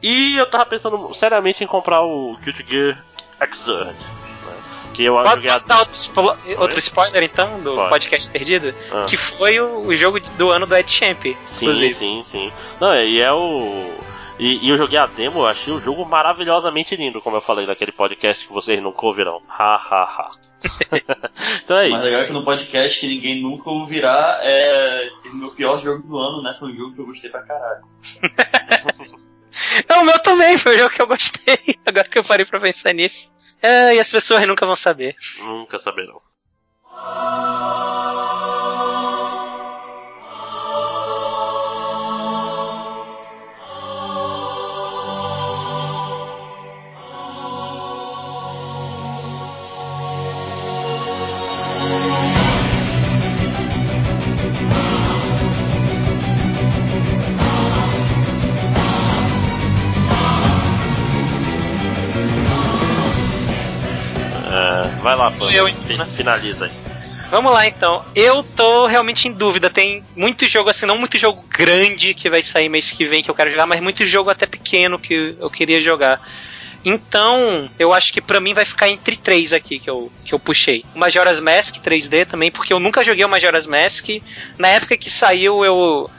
[0.00, 3.04] E eu tava pensando seriamente em comprar o Guilty Gear
[3.40, 3.96] Xrd?
[4.98, 5.58] Que eu Pode joguei a...
[5.58, 7.88] dar outro, spo- outro spoiler então do Pode.
[7.88, 8.74] podcast perdido?
[8.90, 9.04] Ah.
[9.08, 11.22] Que foi o, o jogo do ano do Ed Champ.
[11.46, 11.94] Sim, inclusive.
[11.94, 12.52] sim, sim.
[12.80, 13.92] Não, e é o...
[14.40, 17.64] E, e eu joguei a demo, eu achei o jogo maravilhosamente lindo, como eu falei
[17.64, 19.40] naquele podcast que vocês nunca ouvirão.
[19.48, 20.30] Ha, ha, ha.
[21.64, 22.26] então é O mais legal é isso.
[22.26, 26.56] que no podcast que ninguém nunca ouvirá é o meu pior jogo do ano, né?
[26.58, 27.80] Foi um jogo que eu gostei pra caralho.
[29.88, 31.58] Não, o meu também foi o jogo que eu gostei.
[31.86, 33.30] Agora que eu parei pra pensar nisso.
[33.60, 35.16] É, e as pessoas nunca vão saber.
[35.38, 36.20] Nunca saberão.
[65.02, 65.52] Vai lá, Panda.
[65.52, 66.06] eu, Fi- né?
[66.06, 66.72] Finaliza aí.
[67.30, 68.02] Vamos lá então.
[68.14, 69.68] Eu tô realmente em dúvida.
[69.68, 73.30] Tem muito jogo assim, não muito jogo grande que vai sair mês que vem que
[73.30, 76.20] eu quero jogar, mas muito jogo até pequeno que eu queria jogar.
[76.84, 80.38] Então, eu acho que pra mim vai ficar entre três aqui que eu, que eu
[80.38, 80.84] puxei.
[80.94, 84.08] O Majora's Mask 3D também, porque eu nunca joguei o Majora's Mask.
[84.56, 86.10] Na época que saiu, eu.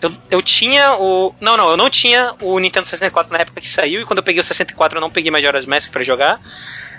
[0.00, 1.34] Eu, eu tinha o.
[1.40, 4.24] Não, não, eu não tinha o Nintendo 64 na época que saiu, e quando eu
[4.24, 6.40] peguei o 64 eu não peguei Majora's Mask pra jogar.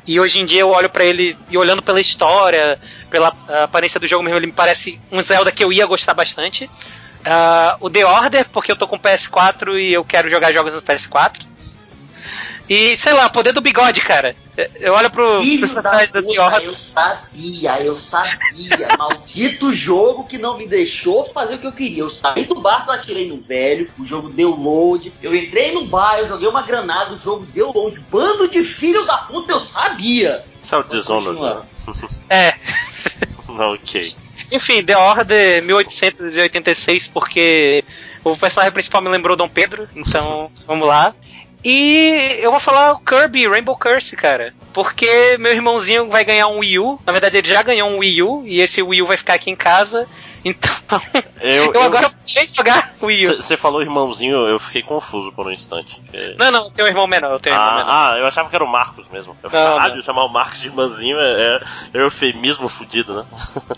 [0.06, 2.80] E hoje em dia eu olho pra ele e olhando pela história,
[3.10, 6.14] pela ah, aparência do jogo mesmo, ele me parece um Zelda que eu ia gostar
[6.14, 6.70] bastante.
[7.26, 10.74] Ah, o The Order, porque eu tô com o PS4 e eu quero jogar jogos
[10.74, 11.42] no PS4.
[12.70, 14.36] E, sei lá, poder do bigode, cara.
[14.76, 18.88] Eu olho pro, Filho pros da personagens do eu sabia, eu sabia.
[18.96, 22.04] Maldito jogo que não me deixou fazer o que eu queria.
[22.04, 25.12] Eu saí do barco, eu atirei no velho, o jogo deu load.
[25.20, 28.00] Eu entrei no bar, eu joguei uma granada, o jogo deu load.
[28.12, 30.44] Bando de filho da puta, eu sabia.
[30.62, 31.66] Isso é o Dishonored.
[31.86, 32.12] continuar.
[32.30, 32.54] É.
[33.48, 34.14] ok.
[34.52, 37.84] Enfim, The Order 1886, porque
[38.24, 41.16] o personagem principal me lembrou Dom Pedro, então vamos lá.
[41.64, 44.54] E eu vou falar o Kirby Rainbow Curse, cara.
[44.74, 47.00] Porque meu irmãozinho vai ganhar um Wii U.
[47.06, 48.44] Na verdade, ele já ganhou um Wii U.
[48.46, 50.08] E esse Wii U vai ficar aqui em casa.
[50.44, 50.72] Então,
[51.42, 53.36] Eu, eu, agora vou jogar Wii U.
[53.42, 56.02] Você falou irmãozinho, eu fiquei confuso por um instante.
[56.14, 57.32] É- Não, não, eu tenho um irmão menor.
[57.32, 57.90] Eu tenho um irmão menor.
[57.92, 59.36] Ah, ah, eu achava que era o Marcos mesmo.
[59.44, 60.04] Eu Não, caralho, não.
[60.04, 61.62] chamar o Marcos de irmãzinho é, é,
[61.94, 63.26] é eufemismo fudido, né?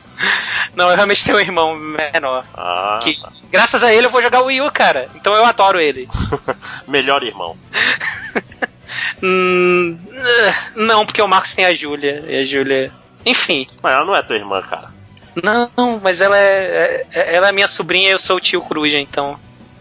[0.76, 2.46] Não, eu realmente tenho um irmão menor.
[2.54, 3.32] Ah, Que, tá.
[3.50, 5.10] graças a ele eu vou jogar Wii U, cara.
[5.16, 6.08] Então eu adoro ele.
[6.88, 7.58] melhor irmão.
[9.24, 12.26] Hum, eh, não, porque o Marcos tem a Júlia.
[12.28, 12.92] E a Júlia.
[13.26, 13.68] Enfim.
[13.82, 14.90] Mas ela não é tua irmã, cara.
[15.36, 19.00] Não, mas ela é, é- ela é minha sobrinha e eu sou o tio Coruja,
[19.00, 19.40] então.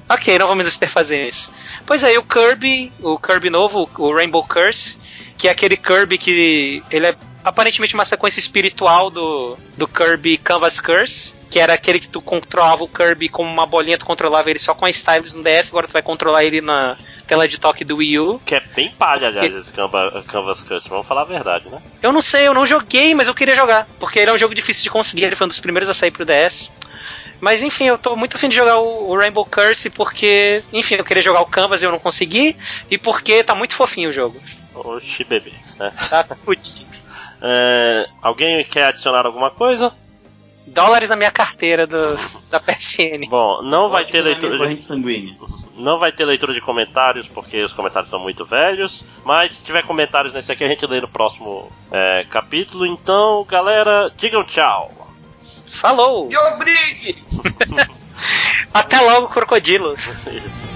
[0.08, 1.52] Ok, não vamos desperfazer isso.
[1.86, 4.98] Pois aí, o Kirby, o Kirby novo, o Rainbow Curse,
[5.38, 10.80] que é aquele Kirby que ele é aparentemente uma sequência espiritual do, do Kirby Canvas
[10.80, 14.58] Curse, que era aquele que tu controlava o Kirby como uma bolinha, tu controlava ele
[14.58, 16.96] só com a Stylus no DS, agora tu vai controlar ele na
[17.30, 18.40] tela de toque do Wii U.
[18.44, 21.80] Que é bem palha, aliás, esse Canva- Canvas Curse, vamos falar a verdade, né?
[22.02, 24.52] Eu não sei, eu não joguei, mas eu queria jogar, porque ele é um jogo
[24.52, 26.72] difícil de conseguir, ele foi um dos primeiros a sair pro DS.
[27.40, 31.22] Mas enfim, eu tô muito afim de jogar o, Rainbow Curse porque, enfim, eu queria
[31.22, 32.56] jogar o Canvas e eu não consegui,
[32.90, 34.42] e porque tá muito fofinho o jogo.
[34.74, 35.52] Oxi, bebê.
[35.78, 35.92] Né?
[36.10, 36.26] Tá.
[37.42, 39.94] É, alguém quer adicionar alguma coisa?
[40.70, 42.16] Dólares na minha carteira do,
[42.48, 43.28] da PSN.
[43.28, 45.34] Bom, não vai ter leitura de, sanguínea.
[45.76, 49.04] não vai ter leitura de comentários porque os comentários estão muito velhos.
[49.24, 52.86] Mas se tiver comentários nesse aqui a gente lê no próximo é, capítulo.
[52.86, 54.92] Então, galera, digam tchau.
[55.66, 56.28] Falou!
[56.28, 57.16] Me obrigue!
[58.72, 59.94] Até logo, crocodilo!
[60.30, 60.70] Isso.